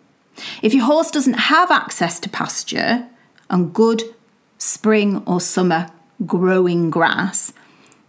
If 0.62 0.74
your 0.74 0.86
horse 0.86 1.12
doesn't 1.12 1.34
have 1.34 1.72
access 1.72 2.20
to 2.20 2.30
pasture 2.30 3.08
and 3.50 3.74
good 3.74 4.04
spring 4.58 5.24
or 5.26 5.40
summer 5.42 5.90
growing 6.26 6.90
grass, 6.90 7.54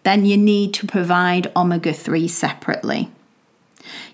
then 0.02 0.24
you 0.24 0.36
need 0.36 0.72
to 0.74 0.86
provide 0.86 1.52
omega 1.56 1.92
3 1.92 2.28
separately. 2.28 3.10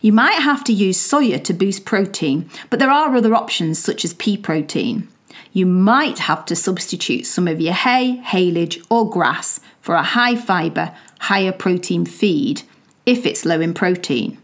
You 0.01 0.13
might 0.13 0.41
have 0.41 0.65
to 0.65 0.73
use 0.73 0.99
soya 0.99 1.43
to 1.45 1.55
boost 1.55 1.85
protein, 1.85 2.51
but 2.71 2.79
there 2.79 2.91
are 2.91 3.15
other 3.15 3.35
options 3.35 3.79
such 3.79 4.05
as 4.05 4.15
pea 4.15 4.37
protein. 4.37 5.09
You 5.53 5.67
might 5.67 6.21
have 6.21 6.45
to 6.47 6.57
substitute 6.57 7.27
some 7.27 7.47
of 7.47 7.61
your 7.61 7.75
hay, 7.75 8.23
haylage, 8.25 8.85
or 8.91 9.09
grass 9.09 9.61
for 9.81 9.95
a 9.95 10.03
high 10.03 10.37
fibre, 10.37 10.95
higher 11.23 11.53
protein 11.53 12.05
feed 12.05 12.63
if 13.07 13.25
it's 13.25 13.45
low 13.45 13.61
in 13.61 13.73
protein. 13.75 14.39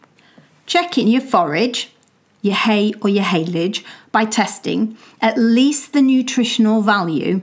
Check 0.66 0.96
in 0.98 1.08
your 1.08 1.20
forage, 1.20 1.90
your 2.40 2.54
hay 2.54 2.92
or 3.02 3.08
your 3.08 3.24
haylage 3.24 3.84
by 4.12 4.24
testing 4.24 4.96
at 5.20 5.36
least 5.36 5.92
the 5.92 6.02
nutritional 6.02 6.82
value 6.82 7.40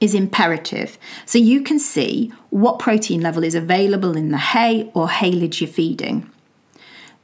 is 0.00 0.14
imperative 0.14 0.96
so 1.26 1.38
you 1.38 1.60
can 1.60 1.78
see 1.78 2.32
what 2.50 2.78
protein 2.78 3.20
level 3.20 3.42
is 3.42 3.56
available 3.56 4.16
in 4.16 4.30
the 4.30 4.38
hay 4.38 4.90
or 4.94 5.08
haylage 5.08 5.60
you're 5.60 5.68
feeding. 5.68 6.30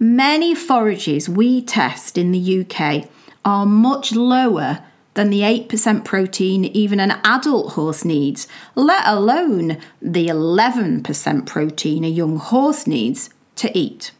Many 0.00 0.56
forages 0.56 1.28
we 1.28 1.62
test 1.62 2.18
in 2.18 2.32
the 2.32 2.60
UK 2.60 3.08
are 3.44 3.64
much 3.64 4.12
lower 4.12 4.82
than 5.14 5.31
the 5.31 5.40
8% 5.40 6.05
protein 6.05 6.64
even 6.64 7.00
an 7.00 7.12
adult 7.24 7.72
horse 7.72 8.05
needs, 8.05 8.46
let 8.74 9.07
alone 9.07 9.79
the 10.03 10.27
11% 10.27 11.46
protein 11.46 12.05
a 12.05 12.09
young 12.09 12.37
horse 12.37 12.87
needs 12.87 13.31
to 13.57 13.77
eat. 13.77 14.11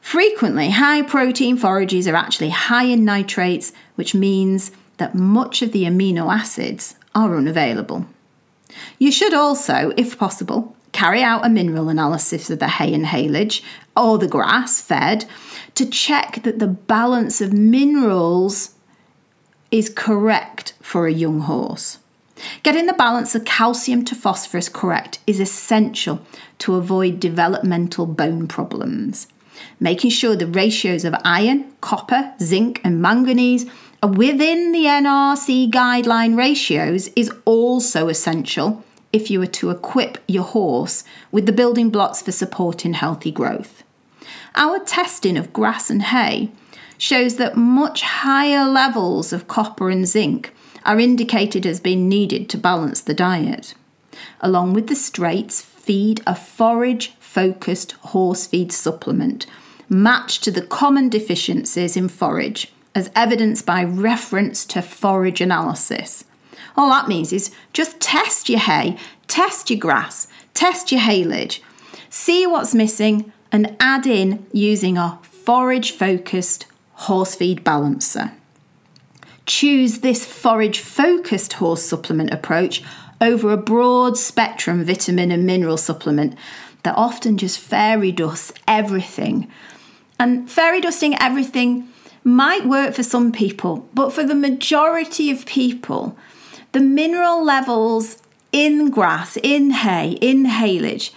Frequently, 0.00 0.70
high 0.70 1.02
protein 1.02 1.56
forages 1.56 2.06
are 2.06 2.14
actually 2.14 2.50
high 2.50 2.84
in 2.84 3.04
nitrates, 3.04 3.72
which 3.96 4.14
means 4.14 4.70
that 4.98 5.16
much 5.16 5.62
of 5.62 5.72
the 5.72 5.82
amino 5.82 6.32
acids 6.32 6.94
are 7.12 7.36
unavailable. 7.36 8.06
You 9.00 9.10
should 9.10 9.34
also, 9.34 9.92
if 9.96 10.16
possible, 10.16 10.76
carry 10.92 11.22
out 11.22 11.44
a 11.44 11.48
mineral 11.48 11.88
analysis 11.88 12.48
of 12.50 12.60
the 12.60 12.68
hay 12.68 12.94
and 12.94 13.06
haylage 13.06 13.62
or 13.96 14.16
the 14.16 14.28
grass 14.28 14.80
fed 14.80 15.24
to 15.74 15.84
check 15.84 16.42
that 16.44 16.60
the 16.60 16.68
balance 16.68 17.40
of 17.40 17.52
minerals 17.52 18.75
is 19.70 19.88
correct 19.88 20.74
for 20.80 21.06
a 21.06 21.12
young 21.12 21.40
horse. 21.40 21.98
Getting 22.62 22.86
the 22.86 22.92
balance 22.92 23.34
of 23.34 23.44
calcium 23.44 24.04
to 24.04 24.14
phosphorus 24.14 24.68
correct 24.68 25.18
is 25.26 25.40
essential 25.40 26.20
to 26.58 26.74
avoid 26.74 27.18
developmental 27.18 28.06
bone 28.06 28.46
problems 28.46 29.26
making 29.80 30.10
sure 30.10 30.36
the 30.36 30.46
ratios 30.46 31.04
of 31.04 31.14
iron, 31.24 31.72
copper, 31.80 32.34
zinc, 32.40 32.80
and 32.84 33.00
manganese 33.00 33.66
are 34.02 34.10
within 34.10 34.72
the 34.72 34.84
NRC 34.84 35.70
guideline 35.70 36.36
ratios 36.36 37.08
is 37.16 37.30
also 37.44 38.08
essential 38.08 38.84
if 39.12 39.30
you 39.30 39.40
are 39.40 39.46
to 39.46 39.70
equip 39.70 40.18
your 40.28 40.42
horse 40.42 41.04
with 41.32 41.46
the 41.46 41.52
building 41.52 41.90
blocks 41.90 42.20
for 42.20 42.32
supporting 42.32 42.92
healthy 42.92 43.30
growth. 43.30 43.82
Our 44.54 44.78
testing 44.80 45.36
of 45.36 45.52
grass 45.52 45.90
and 45.90 46.02
hay 46.02 46.50
shows 46.98 47.36
that 47.36 47.56
much 47.56 48.02
higher 48.02 48.68
levels 48.68 49.32
of 49.32 49.48
copper 49.48 49.90
and 49.90 50.06
zinc 50.06 50.52
are 50.84 51.00
indicated 51.00 51.66
as 51.66 51.80
being 51.80 52.08
needed 52.08 52.48
to 52.48 52.58
balance 52.58 53.00
the 53.00 53.14
diet. 53.14 53.74
Along 54.40 54.72
with 54.72 54.86
the 54.86 54.94
straights, 54.94 55.60
feed 55.60 56.22
a 56.26 56.34
forage 56.34 57.12
focused 57.18 57.92
horse 57.92 58.46
feed 58.46 58.72
supplement 58.72 59.46
matched 59.88 60.42
to 60.44 60.50
the 60.50 60.62
common 60.62 61.08
deficiencies 61.08 61.96
in 61.96 62.08
forage, 62.08 62.72
as 62.94 63.10
evidenced 63.14 63.66
by 63.66 63.84
reference 63.84 64.64
to 64.64 64.82
forage 64.82 65.40
analysis. 65.40 66.24
All 66.76 66.88
that 66.90 67.08
means 67.08 67.32
is 67.32 67.50
just 67.72 68.00
test 68.00 68.48
your 68.48 68.60
hay, 68.60 68.96
test 69.28 69.70
your 69.70 69.78
grass, 69.78 70.28
test 70.54 70.90
your 70.90 71.02
haylage, 71.02 71.60
see 72.10 72.46
what's 72.46 72.74
missing, 72.74 73.32
and 73.52 73.76
add 73.78 74.06
in 74.06 74.46
using 74.52 74.96
a 74.98 75.18
forage 75.22 75.92
focused 75.92 76.66
horse 76.96 77.34
feed 77.34 77.62
balancer. 77.62 78.32
Choose 79.44 80.00
this 80.00 80.26
forage 80.26 80.80
focused 80.80 81.54
horse 81.54 81.82
supplement 81.82 82.32
approach 82.32 82.82
over 83.20 83.52
a 83.52 83.56
broad 83.56 84.16
spectrum 84.16 84.84
vitamin 84.84 85.30
and 85.30 85.46
mineral 85.46 85.76
supplement 85.76 86.36
that 86.82 86.96
often 86.96 87.36
just 87.36 87.58
fairy 87.58 88.12
dusts 88.12 88.52
everything. 88.66 89.50
And 90.18 90.50
fairy 90.50 90.80
dusting 90.80 91.14
everything 91.20 91.88
might 92.24 92.66
work 92.66 92.94
for 92.94 93.02
some 93.02 93.30
people, 93.30 93.88
but 93.94 94.12
for 94.12 94.24
the 94.24 94.34
majority 94.34 95.30
of 95.30 95.46
people, 95.46 96.16
the 96.72 96.80
mineral 96.80 97.44
levels 97.44 98.22
in 98.52 98.90
grass, 98.90 99.36
in 99.42 99.70
hay, 99.70 100.12
in 100.20 100.44
haylage 100.46 101.10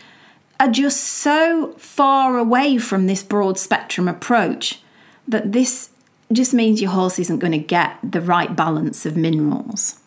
are 0.60 0.70
just 0.70 1.00
so 1.02 1.74
far 1.78 2.38
away 2.38 2.78
from 2.78 3.08
this 3.08 3.24
broad 3.24 3.58
spectrum 3.58 4.08
approach 4.08 4.82
that 5.30 5.52
this 5.52 5.90
just 6.32 6.54
means 6.54 6.82
your 6.82 6.92
horse 6.92 7.20
isn't 7.20 7.40
going 7.40 7.54
to 7.54 7.58
get 7.58 7.98
the 8.04 8.22
right 8.22 8.56
balance 8.56 9.06
of 9.06 9.16
minerals. 9.16 10.00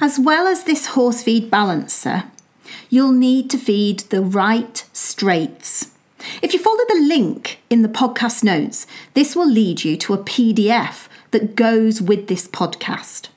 As 0.00 0.18
well 0.18 0.46
as 0.46 0.64
this 0.64 0.86
horse 0.86 1.22
feed 1.22 1.50
balancer, 1.50 2.24
you'll 2.88 3.12
need 3.12 3.50
to 3.50 3.58
feed 3.58 4.00
the 4.00 4.22
right 4.22 4.84
straights. 4.92 5.90
If 6.40 6.52
you 6.52 6.60
follow 6.60 6.84
the 6.88 7.04
link 7.06 7.60
in 7.68 7.82
the 7.82 7.88
podcast 7.88 8.42
notes, 8.42 8.86
this 9.14 9.36
will 9.36 9.48
lead 9.48 9.84
you 9.84 9.96
to 9.98 10.14
a 10.14 10.18
PDF 10.18 11.08
that 11.32 11.56
goes 11.56 12.00
with 12.00 12.28
this 12.28 12.46
podcast. 12.46 13.28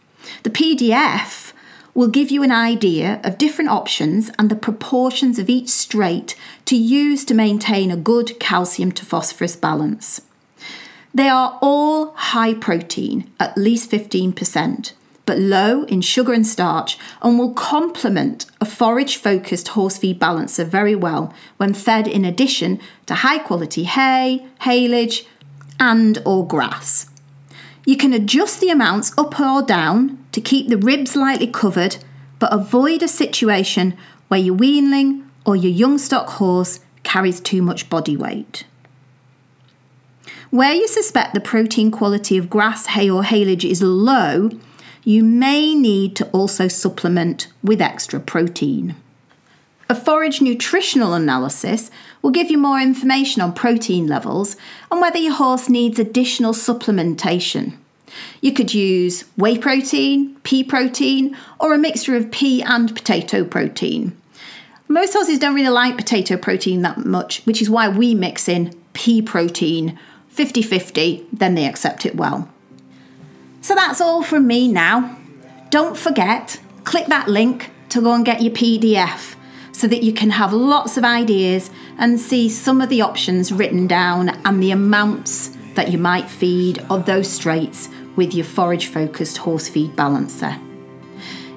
The 0.44 0.50
PDF 0.50 1.52
will 1.94 2.08
give 2.10 2.30
you 2.30 2.44
an 2.44 2.52
idea 2.52 3.22
of 3.24 3.38
different 3.38 3.72
options 3.72 4.30
and 4.38 4.50
the 4.50 4.56
proportions 4.56 5.40
of 5.40 5.50
each 5.50 5.70
straight 5.70 6.36
to 6.66 6.76
use 6.76 7.26
to 7.26 7.34
maintain 7.34 7.90
a 7.90 7.98
good 7.98 8.40
calcium 8.40 8.92
to 8.92 9.06
phosphorus 9.06 9.56
balance. 9.56 10.22
They 11.16 11.30
are 11.30 11.58
all 11.62 12.12
high 12.12 12.54
protein, 12.56 13.32
at 13.40 13.58
least 13.58 13.90
15%, 13.90 14.92
but 15.26 15.40
low 15.40 15.84
in 15.84 16.02
sugar 16.02 16.34
and 16.34 16.46
starch, 16.46 16.98
and 17.22 17.40
will 17.40 17.54
complement 17.54 18.48
a 18.60 18.66
forage 18.66 19.16
focused 19.16 19.70
horse 19.70 19.98
feed 19.98 20.20
balancer 20.20 20.66
very 20.66 20.94
well 20.94 21.34
when 21.56 21.74
fed 21.74 22.06
in 22.06 22.26
addition 22.26 22.82
to 23.06 23.16
high 23.16 23.38
quality 23.38 23.86
hay, 23.86 24.46
haylage, 24.64 25.26
and 25.80 26.22
or 26.26 26.46
grass. 26.46 27.10
You 27.86 27.96
can 27.96 28.12
adjust 28.12 28.60
the 28.60 28.70
amounts 28.70 29.18
up 29.18 29.40
or 29.40 29.62
down 29.62 30.22
to 30.34 30.42
keep 30.42 30.68
the 30.68 30.78
ribs 30.78 31.16
lightly 31.16 31.48
covered, 31.48 31.96
but 32.40 32.52
avoid 32.52 33.02
a 33.02 33.08
situation 33.08 33.96
where 34.28 34.42
your 34.42 34.58
weanling 34.58 35.24
or 35.46 35.56
your 35.56 35.72
young 35.72 35.98
stock 35.98 36.28
horse 36.32 36.82
carries 37.04 37.40
too 37.40 37.62
much 37.62 37.90
body 37.90 38.18
weight. 38.18 38.66
Where 40.56 40.74
you 40.74 40.88
suspect 40.88 41.34
the 41.34 41.42
protein 41.42 41.92
quality 41.92 42.38
of 42.38 42.50
grass, 42.50 42.86
hay, 42.86 43.10
or 43.10 43.24
haylage 43.24 43.70
is 43.70 43.82
low, 43.82 44.52
you 45.04 45.22
may 45.22 45.76
need 45.76 46.16
to 46.16 46.30
also 46.30 46.70
supplement 46.70 47.50
with 47.62 47.82
extra 47.82 48.22
protein. 48.22 48.96
A 49.90 49.96
forage 49.96 50.42
nutritional 50.42 51.14
analysis 51.14 51.92
will 52.22 52.32
give 52.32 52.50
you 52.50 52.58
more 52.58 52.80
information 52.80 53.42
on 53.42 53.52
protein 53.52 54.08
levels 54.08 54.56
and 54.90 55.02
whether 55.02 55.18
your 55.18 55.34
horse 55.34 55.68
needs 55.68 56.00
additional 56.00 56.54
supplementation. 56.54 57.76
You 58.40 58.54
could 58.54 58.74
use 58.74 59.26
whey 59.36 59.58
protein, 59.58 60.38
pea 60.44 60.64
protein, 60.64 61.36
or 61.60 61.74
a 61.74 61.78
mixture 61.78 62.16
of 62.16 62.32
pea 62.32 62.62
and 62.62 62.96
potato 62.96 63.44
protein. 63.44 64.16
Most 64.88 65.12
horses 65.12 65.38
don't 65.38 65.54
really 65.54 65.68
like 65.68 65.98
potato 65.98 66.38
protein 66.38 66.82
that 66.84 67.00
much, 67.00 67.46
which 67.46 67.62
is 67.62 67.70
why 67.70 67.90
we 67.90 68.16
mix 68.16 68.48
in 68.48 68.74
pea 68.94 69.22
protein 69.22 70.00
50 70.36 70.62
50, 70.62 71.28
then 71.32 71.56
they 71.56 71.66
accept 71.66 72.06
it 72.06 72.16
well. 72.16 72.50
So 73.62 73.74
that's 73.74 74.02
all 74.02 74.22
from 74.22 74.46
me 74.46 74.68
now. 74.68 75.18
Don't 75.70 75.98
forget, 75.98 76.60
click 76.84 77.08
that 77.08 77.30
link 77.30 77.72
to 77.88 78.02
go 78.02 78.14
and 78.14 78.26
get 78.26 78.42
your 78.42 78.54
PDF 78.54 79.38
so 79.72 79.88
that 79.88 80.04
you 80.04 80.12
can 80.12 80.32
have 80.32 80.52
lots 80.52 80.98
of 80.98 81.06
ideas 81.06 81.72
and 81.98 82.20
see 82.20 82.50
some 82.50 82.82
of 82.82 82.90
the 82.90 83.02
options 83.02 83.54
written 83.54 83.88
down 83.88 84.30
and 84.44 84.62
the 84.62 84.72
amounts 84.72 85.56
that 85.76 85.90
you 85.90 85.98
might 85.98 86.30
feed 86.30 86.80
of 86.90 87.06
those 87.06 87.30
straights 87.30 87.88
with 88.18 88.34
your 88.34 88.46
forage 88.46 88.88
focused 88.88 89.38
horse 89.38 89.70
feed 89.70 89.96
balancer. 89.96 90.60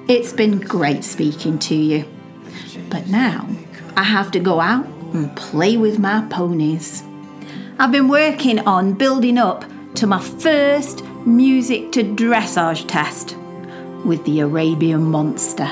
It's 0.07 0.31
been 0.31 0.57
great 0.57 1.03
speaking 1.03 1.59
to 1.59 1.75
you, 1.75 2.05
but 2.89 3.07
now 3.07 3.45
I 3.97 4.03
have 4.03 4.31
to 4.31 4.39
go 4.39 4.61
out 4.61 4.85
and 5.13 5.35
play 5.35 5.75
with 5.75 5.99
my 5.99 6.25
ponies. 6.29 7.03
I've 7.81 7.93
been 7.93 8.09
working 8.09 8.59
on 8.67 8.91
building 8.91 9.37
up 9.37 9.63
to 9.95 10.05
my 10.05 10.19
first 10.19 11.01
music 11.25 11.93
to 11.93 12.03
dressage 12.03 12.85
test 12.89 13.37
with 14.03 14.21
the 14.25 14.41
Arabian 14.41 15.03
Monster. 15.03 15.69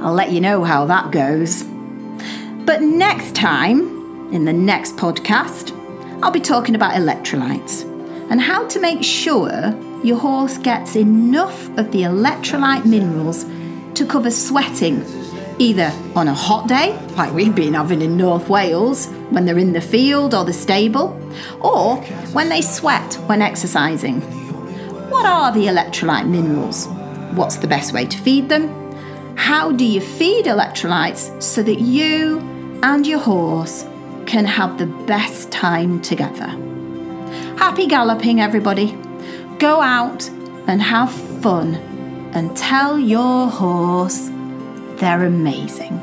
I'll 0.00 0.12
let 0.12 0.32
you 0.32 0.40
know 0.40 0.64
how 0.64 0.86
that 0.86 1.12
goes. 1.12 1.62
But 2.64 2.82
next 2.82 3.36
time, 3.36 4.32
in 4.32 4.44
the 4.44 4.52
next 4.52 4.96
podcast, 4.96 5.70
I'll 6.20 6.32
be 6.32 6.40
talking 6.40 6.74
about 6.74 6.94
electrolytes 6.94 7.84
and 8.28 8.40
how 8.40 8.66
to 8.66 8.80
make 8.80 9.04
sure 9.04 9.72
your 10.02 10.18
horse 10.18 10.58
gets 10.58 10.96
enough 10.96 11.68
of 11.78 11.92
the 11.92 12.02
electrolyte 12.02 12.86
minerals 12.86 13.44
to 13.94 14.04
cover 14.04 14.32
sweating 14.32 15.04
either 15.60 15.92
on 16.16 16.26
a 16.26 16.34
hot 16.34 16.66
day, 16.66 16.98
like 17.10 17.32
we've 17.32 17.54
been 17.54 17.74
having 17.74 18.02
in 18.02 18.16
North 18.16 18.48
Wales, 18.48 19.06
when 19.30 19.44
they're 19.44 19.58
in 19.58 19.72
the 19.72 19.80
field 19.80 20.34
or 20.34 20.44
the 20.44 20.52
stable, 20.52 21.18
or 21.60 21.96
when 22.32 22.48
they 22.48 22.60
sweat 22.60 23.14
when 23.26 23.42
exercising. 23.42 24.20
What 25.10 25.26
are 25.26 25.52
the 25.52 25.66
electrolyte 25.66 26.28
minerals? 26.28 26.86
What's 27.34 27.56
the 27.56 27.66
best 27.66 27.92
way 27.92 28.06
to 28.06 28.18
feed 28.18 28.48
them? 28.48 28.68
How 29.36 29.72
do 29.72 29.84
you 29.84 30.00
feed 30.00 30.46
electrolytes 30.46 31.42
so 31.42 31.62
that 31.62 31.80
you 31.80 32.38
and 32.82 33.06
your 33.06 33.18
horse 33.18 33.84
can 34.26 34.44
have 34.44 34.78
the 34.78 34.86
best 34.86 35.50
time 35.50 36.00
together? 36.00 36.48
Happy 37.56 37.86
galloping, 37.86 38.40
everybody! 38.40 38.96
Go 39.58 39.80
out 39.80 40.28
and 40.66 40.80
have 40.82 41.12
fun 41.12 41.74
and 42.34 42.56
tell 42.56 42.98
your 42.98 43.48
horse 43.48 44.30
they're 44.96 45.24
amazing. 45.24 46.00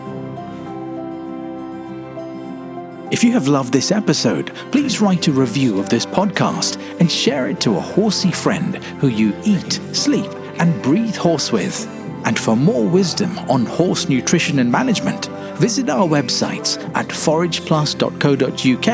If 3.11 3.23
you 3.25 3.33
have 3.33 3.49
loved 3.49 3.73
this 3.73 3.91
episode, 3.91 4.55
please 4.71 5.01
write 5.01 5.27
a 5.27 5.33
review 5.33 5.79
of 5.79 5.89
this 5.89 6.05
podcast 6.05 6.79
and 7.01 7.11
share 7.11 7.49
it 7.49 7.59
to 7.61 7.75
a 7.75 7.81
horsey 7.81 8.31
friend 8.31 8.77
who 9.01 9.09
you 9.09 9.33
eat, 9.43 9.81
sleep, 9.91 10.31
and 10.59 10.81
breathe 10.81 11.17
horse 11.17 11.51
with. 11.51 11.85
And 12.23 12.39
for 12.39 12.55
more 12.55 12.87
wisdom 12.87 13.37
on 13.49 13.65
horse 13.65 14.07
nutrition 14.07 14.59
and 14.59 14.71
management, 14.71 15.25
visit 15.57 15.89
our 15.89 16.07
websites 16.07 16.77
at 16.95 17.09
forageplus.co.uk 17.09 18.87